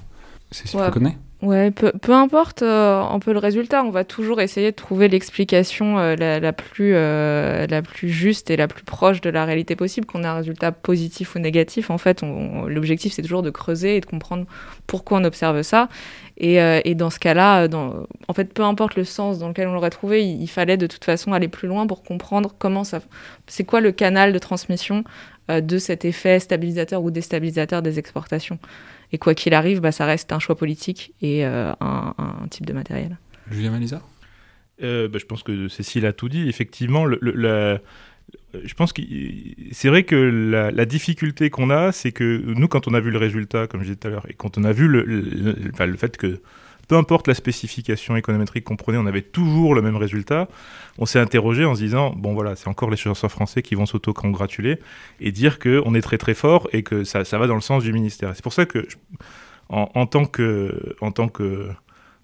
C'est 0.54 0.68
ce 0.68 0.76
ouais. 0.76 1.16
Ouais, 1.42 1.70
peu, 1.70 1.92
peu 1.92 2.12
importe 2.12 2.62
euh, 2.62 3.02
un 3.02 3.18
peu 3.18 3.34
le 3.34 3.38
résultat, 3.38 3.84
on 3.84 3.90
va 3.90 4.04
toujours 4.04 4.40
essayer 4.40 4.70
de 4.70 4.76
trouver 4.76 5.08
l'explication 5.08 5.99
euh, 5.99 6.16
la, 6.16 6.40
la, 6.40 6.54
plus, 6.54 6.92
euh, 6.94 7.66
la 7.66 7.82
plus 7.82 8.08
juste 8.08 8.49
et 8.49 8.56
la 8.56 8.66
plus 8.66 8.82
proche 8.82 9.20
de 9.20 9.28
la 9.28 9.44
réalité 9.44 9.76
possible, 9.76 10.06
qu'on 10.06 10.23
ait 10.23 10.26
un 10.26 10.36
résultat 10.36 10.73
positif 10.73 11.34
ou 11.34 11.40
négatif. 11.40 11.90
En 11.90 11.99
fait, 11.99 12.23
l'objectif, 12.67 13.12
c'est 13.12 13.21
toujours 13.21 13.43
de 13.43 13.50
creuser 13.50 13.97
et 13.97 14.00
de 14.00 14.06
comprendre 14.06 14.47
pourquoi 14.86 15.19
on 15.19 15.25
observe 15.25 15.60
ça. 15.60 15.90
Et, 16.38 16.54
et 16.56 16.95
dans 16.95 17.10
ce 17.10 17.19
cas-là, 17.19 17.69
en 18.28 18.32
fait, 18.32 18.54
peu 18.54 18.62
importe 18.62 18.97
le 18.97 19.04
sens 19.04 19.38
dans 19.38 19.49
lequel 19.49 19.69
on 19.69 19.75
l'aurait 19.75 19.90
trouvé, 19.90 20.25
il, 20.25 20.40
il, 20.43 20.49
fallait 20.49 20.78
de 20.78 20.86
toute 20.86 21.04
façon 21.04 21.32
aller 21.32 21.49
plus 21.49 21.69
loin 21.69 21.86
pour 21.86 22.02
comprendre 22.02 22.54
comment 22.58 22.84
ça, 22.84 23.00
c'est 23.47 23.64
quoi 23.64 23.80
le 23.80 23.93
canal 23.93 24.32
de 24.32 24.38
transmission 24.38 25.04
de 25.49 25.78
cet 25.78 26.06
effet 26.06 26.40
stabilisateur 26.40 27.02
ou 27.02 27.10
déstabilisateur 27.10 27.82
des 27.82 27.99
exportations. 27.99 28.58
Et 29.12 29.19
quoi 29.19 29.34
qu'il 29.34 29.54
arrive, 29.54 29.80
bah, 29.80 29.93
ça 29.93 30.06
reste 30.06 30.32
un 30.32 30.38
choix 30.38 30.56
politique 30.56 31.14
et 31.21 31.47
euh, 31.47 31.73
un, 31.80 32.14
type 32.50 32.67
de 32.67 32.73
matériel. 32.73 33.19
Julien 33.50 33.71
Malisa? 33.71 34.02
Euh, 34.82 35.08
bah, 35.08 35.19
Je 35.21 35.26
pense 35.26 35.43
que 35.43 35.69
Cécile 35.69 36.06
a 36.06 36.12
tout 36.12 36.28
dit. 36.28 36.49
Effectivement, 36.49 37.04
le, 37.04 37.78
je 38.62 38.75
pense 38.75 38.93
que 38.93 39.02
c'est 39.73 39.88
vrai 39.88 40.04
que 40.04 40.17
la, 40.17 40.84
difficulté 40.84 41.50
qu'on 41.50 41.71
a, 41.71 41.93
c'est 41.93 42.12
que 42.12 42.43
nous, 42.45 42.69
quand 42.69 42.88
on 42.88 42.95
a 42.95 43.00
vu 43.00 43.10
le 43.10 43.19
résultat, 43.19 43.67
comme 43.67 43.80
je 43.80 43.86
disais 43.86 43.97
tout 43.97 44.08
à 44.08 44.10
l'heure, 44.10 44.26
et 44.28 44.34
quand 44.34 44.58
on 44.58 44.64
a 44.64 44.73
vu 44.73 44.88
le, 44.88 45.02
le 45.02 45.97
fait 45.97 46.17
que 46.17 46.40
peu 46.88 46.97
importe 46.97 47.28
la 47.28 47.34
spécification 47.34 48.16
économétrique 48.16 48.64
qu'on 48.64 48.76
prenait, 48.76 48.99
on 48.99 49.06
avait 49.06 49.23
toujours 49.23 49.75
le 49.75 49.82
même 49.82 49.97
résultat. 49.97 50.49
On 50.99 51.06
s'est 51.06 51.18
interrogé 51.18 51.64
en 51.64 51.75
se 51.75 51.80
disant, 51.80 52.10
bon 52.16 52.34
voilà, 52.34 52.56
c'est 52.56 52.68
encore 52.68 52.90
les 52.90 52.97
chercheurs 52.97 53.30
français 53.30 53.62
qui 53.62 53.75
vont 53.75 53.86
s'auto-congratuler 53.86 54.78
et 55.20 55.32
dire 55.32 55.58
qu'on 55.58 55.94
est 55.94 56.02
très 56.02 56.18
très 56.18 56.34
fort 56.34 56.68
et 56.73 56.82
que 56.82 57.04
ça, 57.04 57.25
ça, 57.25 57.38
va 57.38 57.47
dans 57.47 57.54
le 57.54 57.60
sens 57.60 57.82
du 57.82 57.92
ministère. 57.92 58.32
C'est 58.34 58.42
pour 58.42 58.52
ça 58.52 58.66
que, 58.66 58.86
en, 59.68 60.06
tant 60.06 60.25
que, 60.25 60.94
en 61.00 61.10
tant 61.10 61.28
que, 61.28 61.68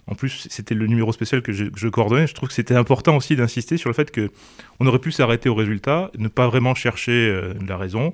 en 0.07 0.15
plus, 0.15 0.47
c'était 0.49 0.75
le 0.75 0.87
numéro 0.87 1.11
spécial 1.11 1.41
que 1.41 1.51
je, 1.51 1.87
coordonnais. 1.87 2.27
Je 2.27 2.33
trouve 2.33 2.49
que 2.49 2.55
c'était 2.55 2.75
important 2.75 3.15
aussi 3.17 3.35
d'insister 3.35 3.77
sur 3.77 3.89
le 3.89 3.93
fait 3.93 4.11
que 4.11 4.31
on 4.79 4.87
aurait 4.87 4.99
pu 4.99 5.11
s'arrêter 5.11 5.49
au 5.49 5.55
résultat, 5.55 6.11
ne 6.17 6.27
pas 6.27 6.47
vraiment 6.47 6.75
chercher 6.75 7.29
euh, 7.29 7.53
la 7.67 7.77
raison. 7.77 8.13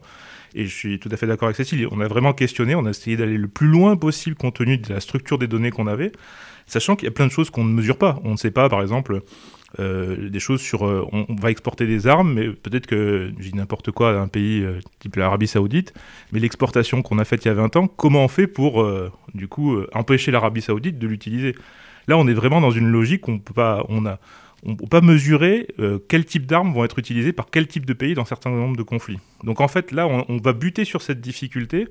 Et 0.55 0.65
je 0.65 0.73
suis 0.73 0.99
tout 0.99 1.09
à 1.11 1.17
fait 1.17 1.27
d'accord 1.27 1.47
avec 1.47 1.57
Cécile. 1.57 1.87
On 1.91 1.99
a 2.01 2.07
vraiment 2.07 2.33
questionné, 2.33 2.75
on 2.75 2.85
a 2.85 2.89
essayé 2.89 3.17
d'aller 3.17 3.37
le 3.37 3.47
plus 3.47 3.67
loin 3.67 3.95
possible 3.95 4.35
compte 4.35 4.55
tenu 4.55 4.77
de 4.77 4.91
la 4.91 4.99
structure 4.99 5.37
des 5.37 5.47
données 5.47 5.71
qu'on 5.71 5.87
avait, 5.87 6.11
sachant 6.65 6.95
qu'il 6.95 7.05
y 7.05 7.09
a 7.09 7.11
plein 7.11 7.27
de 7.27 7.31
choses 7.31 7.49
qu'on 7.49 7.63
ne 7.63 7.73
mesure 7.73 7.97
pas. 7.97 8.19
On 8.23 8.31
ne 8.31 8.37
sait 8.37 8.51
pas, 8.51 8.69
par 8.69 8.81
exemple, 8.81 9.21
euh, 9.79 10.29
des 10.29 10.39
choses 10.39 10.61
sur 10.61 10.85
euh, 10.85 11.05
on, 11.11 11.25
va 11.35 11.51
exporter 11.51 11.85
des 11.85 12.07
armes, 12.07 12.33
mais 12.33 12.49
peut-être 12.49 12.87
que, 12.87 13.31
dis 13.37 13.53
n'importe 13.53 13.91
quoi, 13.91 14.17
un 14.17 14.29
pays 14.29 14.63
euh, 14.63 14.79
type 14.99 15.17
l'Arabie 15.17 15.47
Saoudite, 15.47 15.93
mais 16.31 16.39
l'exportation 16.39 17.01
qu'on 17.01 17.19
a 17.19 17.25
faite 17.25 17.43
il 17.43 17.49
y 17.49 17.51
a 17.51 17.53
20 17.53 17.75
ans, 17.75 17.87
comment 17.87 18.23
on 18.23 18.27
fait 18.29 18.47
pour, 18.47 18.85
du 19.33 19.47
coup, 19.47 19.77
empêcher 19.93 20.31
l'Arabie 20.31 20.61
Saoudite 20.61 20.97
de 20.97 21.07
l'utiliser? 21.07 21.55
Là, 22.07 22.17
on 22.17 22.27
est 22.27 22.33
vraiment 22.33 22.61
dans 22.61 22.71
une 22.71 22.87
logique 22.87 23.27
où 23.27 23.31
on 23.31 23.39
peut 23.39 23.53
pas. 23.53 23.85
On 23.89 24.05
a, 24.05 24.19
on 24.65 24.71
ne 24.71 24.75
peut 24.75 24.87
pas 24.87 25.01
mesurer 25.01 25.67
euh, 25.79 25.99
quel 26.07 26.25
type 26.25 26.45
d'armes 26.45 26.73
vont 26.73 26.83
être 26.83 26.99
utilisées 26.99 27.33
par 27.33 27.47
quel 27.51 27.67
type 27.67 27.85
de 27.85 27.93
pays 27.93 28.15
dans 28.15 28.25
certains 28.25 28.49
nombres 28.49 28.77
de 28.77 28.83
conflits. 28.83 29.19
Donc 29.43 29.61
en 29.61 29.67
fait, 29.67 29.91
là, 29.91 30.07
on, 30.07 30.37
va 30.37 30.53
buter 30.53 30.85
sur 30.85 31.01
cette 31.01 31.21
difficulté. 31.21 31.87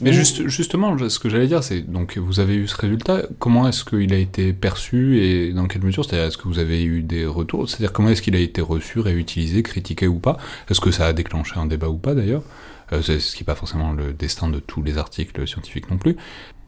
Mais 0.00 0.12
juste, 0.12 0.46
justement, 0.46 0.96
ce 1.08 1.18
que 1.18 1.28
j'allais 1.28 1.48
dire, 1.48 1.64
c'est 1.64 1.80
donc 1.80 2.16
vous 2.18 2.38
avez 2.38 2.54
eu 2.54 2.68
ce 2.68 2.76
résultat. 2.76 3.22
Comment 3.40 3.66
est-ce 3.66 3.84
qu'il 3.84 4.12
a 4.14 4.18
été 4.18 4.52
perçu 4.52 5.18
et 5.18 5.52
dans 5.52 5.66
quelle 5.66 5.82
mesure? 5.82 6.04
C'est-à-dire, 6.04 6.26
est-ce 6.28 6.38
que 6.38 6.46
vous 6.46 6.60
avez 6.60 6.84
eu 6.84 7.02
des 7.02 7.26
retours? 7.26 7.68
C'est-à-dire, 7.68 7.92
comment 7.92 8.08
est-ce 8.08 8.22
qu'il 8.22 8.36
a 8.36 8.38
été 8.38 8.60
reçu, 8.60 9.00
réutilisé, 9.00 9.64
critiqué 9.64 10.06
ou 10.06 10.20
pas? 10.20 10.38
Est-ce 10.70 10.80
que 10.80 10.92
ça 10.92 11.06
a 11.06 11.12
déclenché 11.12 11.54
un 11.56 11.66
débat 11.66 11.88
ou 11.88 11.98
pas 11.98 12.14
d'ailleurs? 12.14 12.42
Euh, 12.92 13.02
Ce 13.02 13.34
qui 13.34 13.42
n'est 13.42 13.46
pas 13.46 13.56
forcément 13.56 13.92
le 13.92 14.12
destin 14.12 14.48
de 14.48 14.60
tous 14.60 14.82
les 14.82 14.98
articles 14.98 15.46
scientifiques 15.48 15.90
non 15.90 15.98
plus. 15.98 16.16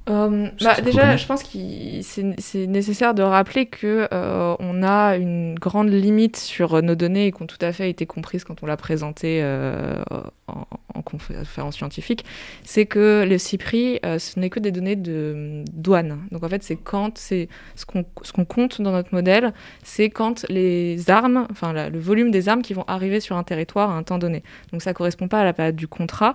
Euh, 0.08 0.48
bah, 0.62 0.80
déjà, 0.80 1.16
je 1.16 1.26
pense 1.26 1.42
que 1.42 1.58
c'est 2.02 2.66
nécessaire 2.66 3.14
de 3.14 3.22
rappeler 3.22 3.66
que 3.66 4.08
euh, 4.12 4.56
on 4.58 4.82
a 4.82 5.16
une 5.16 5.54
grande 5.56 5.90
limite 5.90 6.36
sur 6.36 6.82
nos 6.82 6.94
données 6.94 7.26
et 7.26 7.32
qui 7.32 7.42
ont 7.42 7.46
tout 7.46 7.58
à 7.60 7.72
fait 7.72 7.90
été 7.90 8.06
comprises 8.06 8.44
quand 8.44 8.62
on 8.62 8.66
l'a 8.66 8.76
présenté 8.76 9.40
euh, 9.42 10.02
en, 10.50 10.66
en, 10.94 11.02
conférence 11.02 11.76
scientifique. 11.76 12.24
C'est 12.62 12.86
que 12.86 13.24
le 13.28 13.38
CIPRI, 13.38 14.00
ce 14.02 14.38
n'est 14.38 14.50
que 14.50 14.60
des 14.60 14.72
données 14.72 14.96
de 14.96 15.64
douane. 15.72 16.20
Donc 16.30 16.44
en 16.44 16.48
fait, 16.48 16.62
c'est 16.62 16.76
quand 16.76 17.18
c'est 17.18 17.48
ce 17.74 17.86
qu'on 17.86 18.04
qu'on 18.04 18.44
compte 18.44 18.80
dans 18.80 18.92
notre 18.92 19.14
modèle, 19.14 19.52
c'est 19.82 20.10
quand 20.10 20.46
les 20.48 21.10
armes, 21.10 21.46
enfin 21.50 21.72
le 21.72 21.98
volume 21.98 22.30
des 22.30 22.48
armes 22.48 22.62
qui 22.62 22.74
vont 22.74 22.84
arriver 22.86 23.20
sur 23.20 23.36
un 23.36 23.42
territoire 23.42 23.90
à 23.90 23.94
un 23.94 24.02
temps 24.02 24.18
donné. 24.18 24.42
Donc 24.72 24.82
ça 24.82 24.92
correspond 24.94 25.28
pas 25.28 25.40
à 25.40 25.44
la 25.44 25.52
période 25.52 25.76
du 25.76 25.88
contrat 25.88 26.34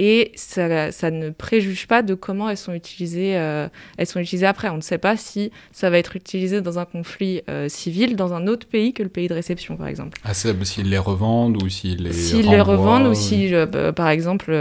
et 0.00 0.30
ça, 0.36 0.92
ça, 0.92 1.10
ne 1.10 1.30
préjuge 1.30 1.88
pas 1.88 2.02
de 2.02 2.14
comment 2.14 2.48
elles 2.48 2.56
sont 2.56 2.72
utilisées. 2.72 3.36
Euh, 3.36 3.68
elles 3.96 4.06
sont 4.06 4.20
utilisées 4.20 4.46
après. 4.46 4.68
On 4.68 4.76
ne 4.76 4.80
sait 4.80 4.96
pas 4.96 5.16
si 5.16 5.50
ça 5.72 5.90
va 5.90 5.98
être 5.98 6.14
utilisé 6.14 6.60
dans 6.60 6.78
un 6.78 6.84
conflit 6.84 7.42
euh, 7.50 7.68
civil 7.68 8.14
dans 8.14 8.32
un 8.32 8.46
autre 8.46 8.68
pays 8.68 8.92
que 8.92 9.02
le 9.02 9.08
pays 9.08 9.26
de 9.26 9.34
réception, 9.34 9.76
par 9.76 9.88
exemple. 9.88 10.16
Ah, 10.22 10.34
s'ils 10.34 10.88
les 10.88 10.98
revendent 10.98 11.60
ou 11.60 11.68
s'ils 11.68 12.04
les 12.04 12.12
S'ils 12.12 12.48
les 12.48 12.60
revendent 12.60 13.08
ou 13.08 13.14
euh, 13.54 13.66
bah, 13.66 13.92
par 13.92 14.08
exemple, 14.08 14.56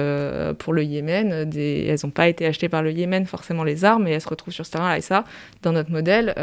pour 0.60 0.73
le 0.73 0.84
Yémen, 0.84 1.45
des... 1.45 1.86
elles 1.88 2.00
n'ont 2.04 2.12
pas 2.12 2.28
été 2.28 2.45
achetées 2.45 2.69
par 2.69 2.84
le 2.84 2.91
Yémen 2.91 3.26
forcément 3.26 3.63
les 3.63 3.86
armes, 3.86 4.08
et 4.08 4.12
elles 4.12 4.21
se 4.21 4.30
retrouvent 4.30 4.54
sur 4.54 4.65
ce 4.65 4.71
terrain-là. 4.71 4.97
Et 4.97 5.02
ça, 5.02 5.23
dans 5.63 5.71
notre 5.71 5.91
modèle, 5.91 6.34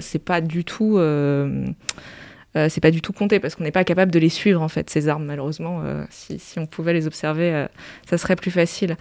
c'est 0.00 0.22
pas 0.22 0.40
du 0.40 0.64
tout 0.64 0.98
euh, 2.56 2.68
c'est 2.68 2.80
pas 2.80 2.92
du 2.92 3.02
tout 3.02 3.12
compté 3.12 3.40
parce 3.40 3.56
qu'on 3.56 3.64
n'est 3.64 3.72
pas 3.72 3.82
capable 3.82 4.12
de 4.12 4.18
les 4.18 4.28
suivre 4.28 4.62
en 4.62 4.68
fait 4.68 4.88
ces 4.88 5.08
armes 5.08 5.24
malheureusement. 5.24 5.80
Euh, 5.84 6.04
si, 6.10 6.58
on 6.58 6.66
pouvait 6.66 6.92
les 6.92 7.06
observer, 7.06 7.52
euh, 7.52 7.66
ça 8.08 8.16
serait 8.16 8.36
plus 8.36 8.52
facile. 8.52 8.96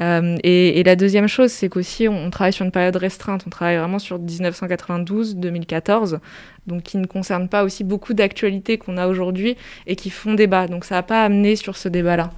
Et, 0.00 0.80
et, 0.80 0.82
la 0.82 0.96
deuxième 0.96 1.28
chose, 1.28 1.52
c'est 1.52 1.68
qu'aussi 1.68 2.08
on, 2.08 2.24
on, 2.24 2.30
travaille 2.30 2.54
sur 2.54 2.64
une 2.64 2.72
période 2.72 2.96
restreinte. 2.96 3.44
On 3.46 3.50
travaille 3.50 3.76
vraiment 3.76 3.98
sur 3.98 4.18
1992-2014, 4.18 6.18
donc 6.66 6.82
qui 6.82 6.96
ne 6.96 7.06
concerne 7.06 7.48
pas 7.48 7.62
aussi 7.62 7.84
beaucoup 7.84 8.14
d'actualités 8.14 8.78
qu'on 8.78 8.96
a 8.96 9.06
aujourd'hui 9.06 9.56
et 9.86 9.94
qui 9.94 10.08
font 10.10 10.34
débat. 10.34 10.66
Donc 10.66 10.86
ça 10.86 10.94
n'a 10.94 11.02
pas 11.02 11.24
amené 11.24 11.56
sur 11.56 11.76
ce 11.76 11.88
débat-là. 11.88 12.30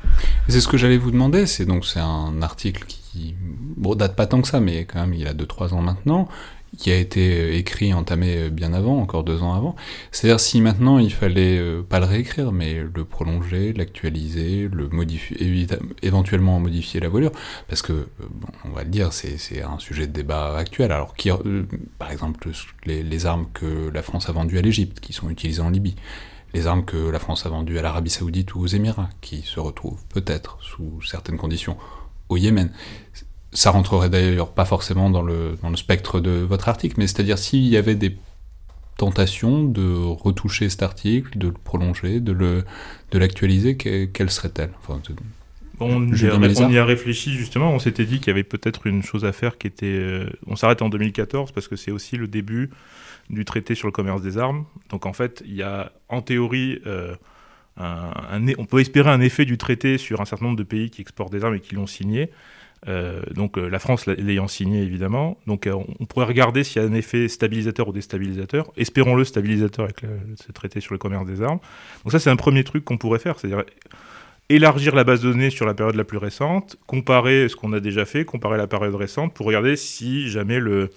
C'est 0.49 0.61
ce 0.61 0.69
que 0.69 0.77
j'allais 0.77 0.99
vous 0.99 1.13
demander. 1.13 1.47
C'est 1.47 1.65
donc 1.65 1.87
c'est 1.87 2.01
un 2.01 2.43
article 2.43 2.85
qui 2.87 3.37
bon 3.77 3.95
date 3.95 4.17
pas 4.17 4.27
tant 4.27 4.43
que 4.43 4.49
ça, 4.49 4.59
mais 4.61 4.85
quand 4.85 5.01
même 5.01 5.15
il 5.15 5.21
y 5.21 5.27
a 5.27 5.35
2-3 5.35 5.75
ans 5.75 5.81
maintenant 5.81 6.29
qui 6.77 6.91
a 6.91 6.97
été 6.97 7.57
écrit, 7.57 7.93
entamé 7.95 8.51
bien 8.51 8.73
avant, 8.73 8.99
encore 9.01 9.25
deux 9.25 9.43
ans 9.43 9.55
avant. 9.55 9.77
C'est-à-dire 10.13 10.41
si 10.41 10.61
maintenant 10.61 10.99
il 10.99 11.13
fallait 11.13 11.59
euh, 11.59 11.83
pas 11.83 12.01
le 12.01 12.07
réécrire, 12.07 12.53
mais 12.53 12.75
le 12.75 13.05
prolonger, 13.05 13.73
l'actualiser, 13.73 14.69
le 14.73 14.89
modifier, 14.89 15.67
éventuellement 16.03 16.59
modifier 16.61 17.01
la 17.01 17.09
voilure, 17.09 17.33
parce 17.69 17.83
que, 17.83 17.93
euh, 17.93 18.07
on 18.65 18.71
va 18.71 18.85
le 18.85 18.91
dire, 18.91 19.13
c'est 19.13 19.63
un 19.63 19.79
sujet 19.79 20.07
de 20.07 20.13
débat 20.13 20.57
actuel. 20.57 20.93
Alors, 20.93 21.15
qui, 21.15 21.31
euh, 21.31 21.65
par 21.99 22.11
exemple, 22.11 22.49
les, 22.87 23.27
armes 23.27 23.47
que 23.55 23.91
la 23.91 24.03
France 24.03 24.29
a 24.29 24.33
vendues 24.33 24.59
à 24.59 24.63
l'Égypte, 24.63 25.01
qui 25.01 25.13
sont 25.13 25.31
utilisées 25.31 25.63
en 25.63 25.71
Libye, 25.71 25.97
les 26.53 26.67
armes 26.67 26.85
que 26.85 26.97
la 26.97 27.19
France 27.19 27.47
a 27.47 27.49
vendues 27.49 27.79
à 27.79 27.83
l'Arabie 27.83 28.11
Saoudite 28.11 28.55
ou 28.55 28.61
aux 28.61 28.67
Émirats, 28.67 29.11
qui 29.21 29.43
se 29.43 29.61
retrouvent 29.61 30.05
peut-être 30.09 30.59
sous 30.61 31.01
certaines 31.03 31.37
conditions 31.37 31.77
au 32.29 32.37
Yémen 32.37 32.71
ça 33.55 33.71
rentrerait 33.71 34.11
d'ailleurs 34.11 34.53
pas 34.53 34.65
forcément 34.65 35.11
dans 35.11 35.23
le, 35.23 35.57
dans 35.63 35.71
le 35.71 35.77
spectre 35.77 36.21
de 36.21 36.31
votre 36.31 36.69
article, 36.69 36.97
mais 36.99 37.07
c'est-à-dire 37.07 37.39
s'il 37.39 37.67
y 37.67 37.77
avait 37.77 37.95
des 37.95 38.17
tentations 38.97 39.65
de 39.65 39.95
retoucher 39.95 40.69
cet 40.69 40.83
article, 40.83 41.39
de 41.39 41.49
le 41.49 41.55
prolonger, 41.55 42.21
de 42.21 42.33
le 42.33 42.65
de 43.13 43.19
l'actualiser, 43.19 43.77
que, 43.77 44.07
quelle 44.07 44.31
serait-elle? 44.31 44.71
Enfin, 44.81 45.01
on, 45.81 46.13
y 46.13 46.27
a, 46.27 46.37
on, 46.37 46.71
y 46.71 46.79
a, 46.79 46.85
réfléchi 46.85 47.33
justement, 47.33 47.73
on 47.73 47.79
s'était 47.79 48.05
dit 48.05 48.19
qu'il 48.19 48.29
y 48.29 48.31
avait 48.31 48.45
peut-être 48.45 48.87
une 48.87 49.03
chose 49.03 49.25
à 49.25 49.33
faire 49.33 49.59
qui 49.59 49.67
était... 49.67 49.87
Euh, 49.87 50.31
on 50.47 50.57
s'arrête 50.57 50.83
en 50.83 50.89
2014 50.89 51.53
parce 51.53 51.67
que 51.67 51.77
c'est 51.77 51.91
aussi 51.91 52.17
le 52.17 52.29
début 52.29 52.71
du 53.29 53.45
traité 53.45 53.75
sur 53.75 53.89
le 53.89 53.93
commerce 53.93 54.23
des 54.23 54.39
armes. 54.39 54.67
Donc 54.91 55.07
en 55.07 55.13
fait, 55.13 55.43
il 55.47 55.55
y 55.55 55.63
a 55.63 55.93
en 56.09 56.23
théorie... 56.23 56.81
Euh, 56.87 57.15
un, 57.77 58.13
un, 58.31 58.47
on 58.59 58.67
peut 58.67 58.79
espérer 58.79 59.11
un 59.11 59.21
effet 59.21 59.45
du 59.45 59.59
traité 59.59 59.99
sur 59.99 60.21
un 60.21 60.25
certain 60.25 60.45
nombre 60.45 60.59
de 60.59 60.63
pays 60.63 60.91
qui 60.91 61.01
exportent 61.01 61.33
des 61.33 61.45
armes 61.45 61.57
et 61.57 61.61
qui 61.61 61.75
l'ont 61.75 61.89
signé. 61.89 62.31
Euh, 62.87 63.23
donc 63.35 63.57
euh, 63.57 63.69
la 63.69 63.79
France 63.79 64.07
l'ayant 64.07 64.49
signé 64.49 64.83
évidemment. 64.83 65.39
Donc 65.47 65.67
euh, 65.67 65.75
on 66.01 66.05
pourrait 66.05 66.27
regarder 66.27 66.65
s'il 66.65 66.83
y 66.83 66.85
a 66.85 66.89
un 66.89 66.95
effet 66.95 67.29
stabilisateur 67.29 67.89
ou 67.89 67.93
déstabilisateur. 67.93 68.71
Espérons-le 68.77 69.25
stabilisateur 69.25 69.85
avec 69.85 70.03
ce 70.45 70.53
traité 70.53 70.81
sur 70.81 70.93
le 70.95 70.99
commerce 70.99 71.27
des 71.27 71.43
armes. 71.43 71.61
Donc 72.05 72.13
ça 72.13 72.19
c'est 72.19 72.31
un 72.31 72.37
premier 72.37 72.65
truc 72.65 72.85
qu'on 72.85 72.99
pourrait 72.99 73.19
faire, 73.19 73.39
c'est-à-dire 73.39 73.65
élargir 74.51 74.95
la 74.95 75.05
base 75.05 75.23
de 75.23 75.33
données 75.33 75.49
sur 75.49 75.65
la 75.65 75.73
période 75.73 75.97
la 75.97 76.05
plus 76.05 76.19
récente, 76.19 76.77
comparer 76.87 77.49
ce 77.49 77.57
qu'on 77.57 77.73
a 77.73 77.81
déjà 77.81 78.05
fait, 78.05 78.27
comparer 78.27 78.59
la 78.59 78.67
période 78.67 78.95
récente 78.95 79.33
pour 79.33 79.47
regarder 79.47 79.75
si 79.77 80.29
jamais 80.29 80.61
le, 80.61 80.91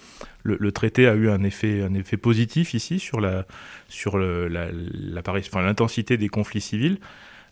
traité 0.72 1.06
a 1.08 1.14
eu 1.14 1.30
un 1.30 1.42
effet, 1.44 1.88
positif 2.20 2.74
ici 2.74 2.98
sur 2.98 3.20
l'intensité 5.58 6.18
des 6.18 6.28
conflits 6.28 6.60
civils. 6.60 6.98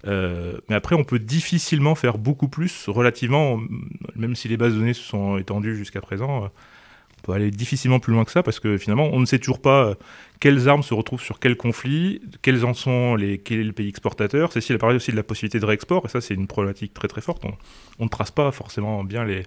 Euh, 0.06 0.58
mais 0.68 0.74
après, 0.74 0.94
on 0.94 1.04
peut 1.04 1.18
difficilement 1.18 1.94
faire 1.94 2.18
beaucoup 2.18 2.48
plus 2.48 2.88
relativement, 2.88 3.60
même 4.14 4.36
si 4.36 4.48
les 4.48 4.56
bases 4.56 4.74
données 4.74 4.94
se 4.94 5.02
sont 5.02 5.36
étendues 5.38 5.76
jusqu'à 5.76 6.00
présent, 6.00 6.44
euh, 6.44 6.48
on 7.18 7.26
peut 7.26 7.32
aller 7.32 7.50
difficilement 7.50 7.98
plus 7.98 8.12
loin 8.12 8.24
que 8.24 8.30
ça 8.30 8.42
parce 8.42 8.60
que 8.60 8.78
finalement, 8.78 9.08
on 9.12 9.18
ne 9.20 9.26
sait 9.26 9.38
toujours 9.38 9.60
pas 9.60 9.86
euh, 9.86 9.94
quelles 10.38 10.68
armes 10.68 10.82
se 10.82 10.94
retrouvent 10.94 11.22
sur 11.22 11.40
quel 11.40 11.56
conflit, 11.56 12.20
quels 12.42 12.64
en 12.64 12.74
sont 12.74 13.16
les, 13.16 13.38
quel 13.38 13.60
est 13.60 13.64
le 13.64 13.72
pays 13.72 13.88
exportateur. 13.88 14.52
Cécile 14.52 14.76
a 14.76 14.78
parlé 14.78 14.96
aussi 14.96 15.10
de 15.10 15.16
la 15.16 15.22
possibilité 15.22 15.58
de 15.58 15.66
réexport, 15.66 16.04
et 16.06 16.08
ça, 16.08 16.20
c'est 16.20 16.34
une 16.34 16.46
problématique 16.46 16.94
très 16.94 17.08
très 17.08 17.20
forte. 17.20 17.44
On 17.98 18.04
ne 18.04 18.08
trace 18.08 18.30
pas 18.30 18.52
forcément 18.52 19.02
bien 19.02 19.24
les, 19.24 19.42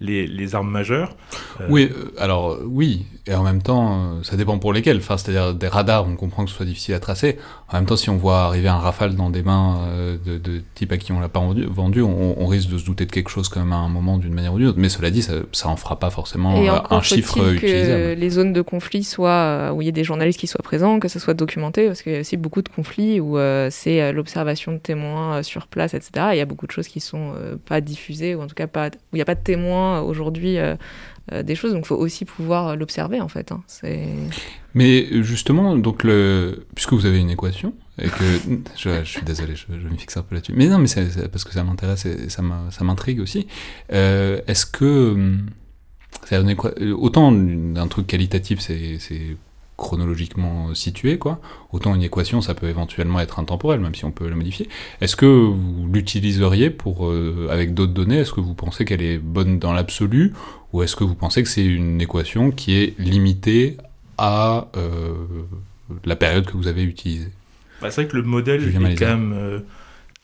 les, 0.00 0.54
armes 0.54 0.70
majeures. 0.70 1.16
Euh, 1.60 1.66
oui, 1.68 1.90
euh, 1.90 2.12
alors 2.18 2.58
oui, 2.64 3.06
et 3.26 3.34
en 3.34 3.42
même 3.42 3.62
temps, 3.62 3.92
euh, 3.92 4.22
ça 4.22 4.36
dépend 4.36 4.58
pour 4.58 4.72
lesquels. 4.72 4.98
Enfin, 4.98 5.16
c'est-à-dire 5.16 5.54
des 5.54 5.68
radars, 5.68 6.06
on 6.06 6.14
comprend 6.14 6.44
que 6.44 6.50
ce 6.50 6.56
soit 6.56 6.66
difficile 6.66 6.94
à 6.94 7.00
tracer. 7.00 7.36
En 7.68 7.76
même 7.76 7.86
temps, 7.86 7.96
si 7.96 8.08
on 8.08 8.16
voit 8.16 8.42
arriver 8.42 8.68
un 8.68 8.78
rafale 8.78 9.14
dans 9.14 9.30
des 9.30 9.42
mains 9.42 9.88
de, 10.24 10.38
de 10.38 10.62
type 10.74 10.92
à 10.92 10.98
qui 10.98 11.12
on 11.12 11.20
l'a 11.20 11.28
pas 11.28 11.40
vendu, 11.40 12.00
on, 12.00 12.40
on, 12.40 12.46
risque 12.46 12.70
de 12.70 12.78
se 12.78 12.84
douter 12.84 13.04
de 13.04 13.12
quelque 13.12 13.28
chose 13.28 13.48
quand 13.48 13.60
même 13.60 13.72
à 13.72 13.76
un 13.76 13.88
moment 13.88 14.16
d'une 14.16 14.32
manière 14.32 14.54
ou 14.54 14.58
d'une 14.58 14.68
autre. 14.68 14.78
Mais 14.78 14.88
cela 14.88 15.10
dit, 15.10 15.20
ça, 15.20 15.34
ça 15.52 15.68
en 15.68 15.76
fera 15.76 15.98
pas 15.98 16.10
forcément 16.10 16.54
un 16.90 17.02
chiffre 17.02 17.52
utilisable. 17.52 18.14
Que 18.14 18.14
les 18.18 18.30
zones 18.30 18.52
de 18.52 18.62
conflit 18.62 19.04
soient 19.04 19.72
où 19.74 19.82
il 19.82 19.86
y 19.86 19.88
a 19.88 19.92
des 19.92 20.04
journalistes 20.04 20.40
qui 20.40 20.46
soient 20.46 20.62
présents, 20.62 20.98
que 20.98 21.08
ça 21.08 21.18
soit 21.18 21.34
documenté, 21.34 21.86
parce 21.86 22.02
qu'il 22.02 22.12
y 22.12 22.16
a 22.16 22.20
aussi 22.20 22.36
beaucoup 22.36 22.62
de 22.62 22.68
conflits 22.68 23.20
où 23.20 23.36
c'est 23.70 24.12
l'observation 24.12 24.72
de 24.72 24.78
témoins 24.78 25.42
sur 25.42 25.66
place, 25.66 25.92
etc. 25.92 26.28
Il 26.32 26.38
y 26.38 26.40
a 26.40 26.46
beaucoup 26.46 26.66
de 26.66 26.72
choses 26.72 26.88
qui 26.88 27.00
sont 27.00 27.34
pas 27.66 27.80
diffusées 27.80 28.34
ou 28.34 28.42
en 28.42 28.46
tout 28.46 28.54
cas 28.54 28.66
pas 28.66 28.88
où 28.88 28.90
il 29.14 29.16
n'y 29.16 29.22
a 29.22 29.26
pas 29.26 29.34
de 29.34 29.42
témoins 29.42 29.87
aujourd'hui 29.96 30.58
euh, 30.58 30.76
euh, 31.32 31.42
des 31.42 31.54
choses, 31.54 31.72
donc 31.72 31.84
il 31.84 31.88
faut 31.88 31.96
aussi 31.96 32.24
pouvoir 32.24 32.76
l'observer 32.76 33.20
en 33.20 33.28
fait. 33.28 33.52
Hein. 33.52 33.62
Mais 34.74 35.22
justement, 35.22 35.76
donc 35.76 36.06
puisque 36.74 36.92
vous 36.92 37.06
avez 37.06 37.18
une 37.18 37.30
équation, 37.30 37.74
et 38.00 38.08
que 38.08 38.24
je, 38.76 39.04
suis 39.04 39.22
désolé, 39.22 39.54
je, 39.56 39.72
me 39.72 39.96
fixe 39.96 40.16
un 40.16 40.22
peu 40.22 40.34
là-dessus. 40.34 40.52
Mais 40.54 40.66
non, 40.66 40.78
mais 40.78 40.86
c'est 40.86 41.28
parce 41.28 41.44
que 41.44 41.52
ça 41.52 41.64
m'intéresse 41.64 42.06
et 42.06 42.28
ça 42.28 42.42
m'intrigue 42.82 43.20
aussi. 43.20 43.46
Euh, 43.92 44.40
est-ce 44.46 44.66
que 44.66 45.36
autant 46.92 47.32
d'un 47.32 47.86
truc 47.88 48.06
qualitatif, 48.06 48.60
c'est 48.60 48.98
chronologiquement 49.78 50.74
situé, 50.74 51.18
quoi. 51.18 51.40
Autant 51.72 51.94
une 51.94 52.02
équation, 52.02 52.42
ça 52.42 52.54
peut 52.54 52.68
éventuellement 52.68 53.20
être 53.20 53.38
intemporel, 53.38 53.80
même 53.80 53.94
si 53.94 54.04
on 54.04 54.10
peut 54.10 54.28
la 54.28 54.34
modifier. 54.34 54.68
Est-ce 55.00 55.14
que 55.14 55.24
vous 55.24 55.88
l'utiliseriez 55.90 56.68
pour, 56.68 57.06
euh, 57.06 57.48
avec 57.48 57.74
d'autres 57.74 57.94
données? 57.94 58.18
Est-ce 58.18 58.32
que 58.32 58.40
vous 58.40 58.54
pensez 58.54 58.84
qu'elle 58.84 59.02
est 59.02 59.18
bonne 59.18 59.60
dans 59.60 59.72
l'absolu? 59.72 60.34
Ou 60.72 60.82
est-ce 60.82 60.96
que 60.96 61.04
vous 61.04 61.14
pensez 61.14 61.44
que 61.44 61.48
c'est 61.48 61.64
une 61.64 62.00
équation 62.00 62.50
qui 62.50 62.76
est 62.76 62.98
limitée 62.98 63.76
à 64.18 64.66
euh, 64.76 65.14
la 66.04 66.16
période 66.16 66.44
que 66.44 66.56
vous 66.56 66.66
avez 66.66 66.82
utilisée? 66.82 67.30
Bah, 67.80 67.92
C'est 67.92 68.02
vrai 68.02 68.10
que 68.10 68.16
le 68.16 68.24
modèle 68.24 68.64
est 68.64 68.94
quand 68.96 69.06
même 69.06 69.32
euh, 69.32 69.60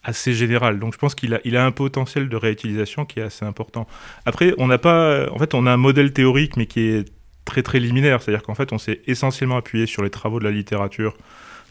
assez 0.03 0.35
général. 0.35 0.81
Donc 0.81 0.95
je 0.95 0.99
pense 0.99 1.15
qu'il 1.15 1.33
a, 1.33 1.41
il 1.45 1.57
a 1.57 1.65
un 1.65 1.71
potentiel 1.71 2.29
de 2.29 2.37
réutilisation 2.37 3.05
qui 3.05 3.21
est 3.21 3.23
assez 3.23 3.45
important. 3.45 3.87
Après, 4.27 4.53
on 4.59 4.67
n'a 4.67 4.79
pas... 4.79 5.31
En 5.31 5.39
fait, 5.39 5.55
on 5.55 5.65
a 5.65 5.71
un 5.71 5.77
modèle 5.77 6.13
théorique, 6.13 6.57
mais 6.57 6.67
qui 6.67 6.81
est 6.81 7.05
très 7.45 7.63
très 7.63 7.81
liminaire, 7.81 8.23
c'est-à-dire 8.23 8.43
qu'en 8.43 8.55
fait 8.55 8.73
on 8.73 8.79
s'est 8.79 9.01
essentiellement 9.07 9.57
appuyé 9.57 9.87
sur 9.87 10.03
les 10.03 10.11
travaux 10.11 10.39
de 10.39 10.45
la 10.45 10.51
littérature 10.51 11.17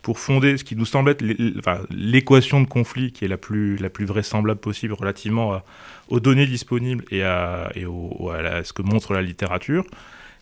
pour 0.01 0.19
fonder 0.19 0.57
ce 0.57 0.63
qui 0.63 0.75
nous 0.75 0.85
semble 0.85 1.11
être 1.11 1.23
l'équation 1.89 2.61
de 2.61 2.67
conflit 2.67 3.13
qui 3.13 3.23
est 3.23 3.29
la 3.29 3.37
plus, 3.37 3.77
la 3.77 3.89
plus 3.89 4.05
vraisemblable 4.05 4.59
possible 4.59 4.93
relativement 4.93 5.61
aux 6.09 6.19
données 6.19 6.45
disponibles 6.45 7.05
et 7.09 7.19
et 7.19 7.23
à, 7.23 7.71
ce 7.73 8.73
que 8.73 8.81
montre 8.81 9.13
la 9.13 9.21
littérature. 9.21 9.85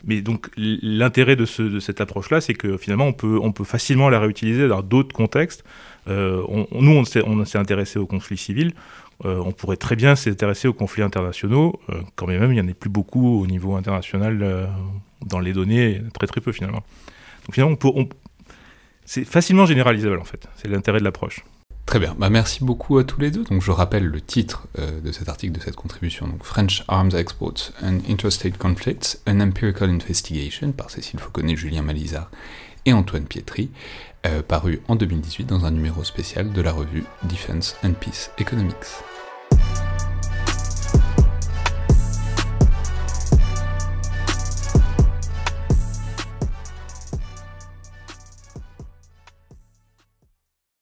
Mais 0.05 0.21
donc 0.21 0.49
l'intérêt 0.57 1.35
de, 1.35 1.45
ce, 1.45 1.61
de, 1.61 1.79
cette 1.79 2.01
approche-là, 2.01 2.41
c'est 2.41 2.53
que 2.53 2.77
finalement 2.77 3.07
on 3.07 3.13
peut, 3.51 3.63
facilement 3.63 4.09
la 4.09 4.19
réutiliser 4.19 4.67
dans 4.67 4.81
d'autres 4.81 5.15
contextes. 5.15 5.63
Euh, 6.07 6.43
nous, 6.71 6.91
on 6.91 7.05
s'est, 7.05 7.57
intéressé 7.57 7.99
aux 7.99 8.07
conflits 8.07 8.37
civils. 8.37 8.73
Euh, 9.25 9.37
on 9.45 9.51
pourrait 9.51 9.77
très 9.77 9.95
bien 9.95 10.15
s'intéresser 10.15 10.67
aux 10.67 10.73
conflits 10.73 11.03
internationaux, 11.03 11.79
euh, 11.89 12.01
quand 12.15 12.25
même 12.25 12.51
il 12.51 12.55
n'y 12.55 12.61
en 12.61 12.67
a 12.67 12.73
plus 12.73 12.89
beaucoup 12.89 13.39
au 13.39 13.45
niveau 13.45 13.75
international 13.75 14.67
dans 15.23 15.39
les 15.39 15.53
données, 15.53 16.01
très 16.17 16.25
très 16.25 16.41
peu 16.41 16.51
finalement. 16.51 16.83
Donc 17.45 17.53
finalement, 17.53 17.77
c'est 19.05 19.25
facilement 19.25 19.67
généralisable 19.67 20.19
en 20.19 20.23
fait, 20.23 20.47
c'est 20.55 20.67
l'intérêt 20.67 20.99
de 20.99 21.03
l'approche. 21.03 21.41
Très 21.85 21.99
bien, 21.99 22.15
bah, 22.17 22.29
merci 22.29 22.63
beaucoup 22.63 22.97
à 22.97 23.03
tous 23.03 23.19
les 23.19 23.31
deux. 23.31 23.43
Donc 23.43 23.61
je 23.61 23.71
rappelle 23.71 24.05
le 24.05 24.21
titre 24.21 24.67
euh, 24.79 25.01
de 25.01 25.11
cet 25.11 25.27
article, 25.27 25.53
de 25.53 25.59
cette 25.59 25.75
contribution, 25.75 26.27
donc 26.27 26.43
French 26.43 26.83
Arms 26.87 27.11
Exports 27.15 27.71
and 27.83 27.99
Interstate 28.09 28.57
Conflicts, 28.57 29.19
An 29.27 29.39
Empirical 29.41 29.89
Investigation 29.89 30.71
par 30.71 30.89
Cécile 30.89 31.19
Fauconnet, 31.19 31.55
Julien 31.55 31.81
Malizard 31.81 32.31
et 32.85 32.93
Antoine 32.93 33.25
Pietri, 33.25 33.69
euh, 34.25 34.41
paru 34.41 34.81
en 34.87 34.95
2018 34.95 35.45
dans 35.45 35.65
un 35.65 35.71
numéro 35.71 36.03
spécial 36.03 36.53
de 36.53 36.61
la 36.61 36.71
revue 36.71 37.03
Defense 37.23 37.75
and 37.83 37.93
Peace 37.99 38.31
Economics. 38.37 39.10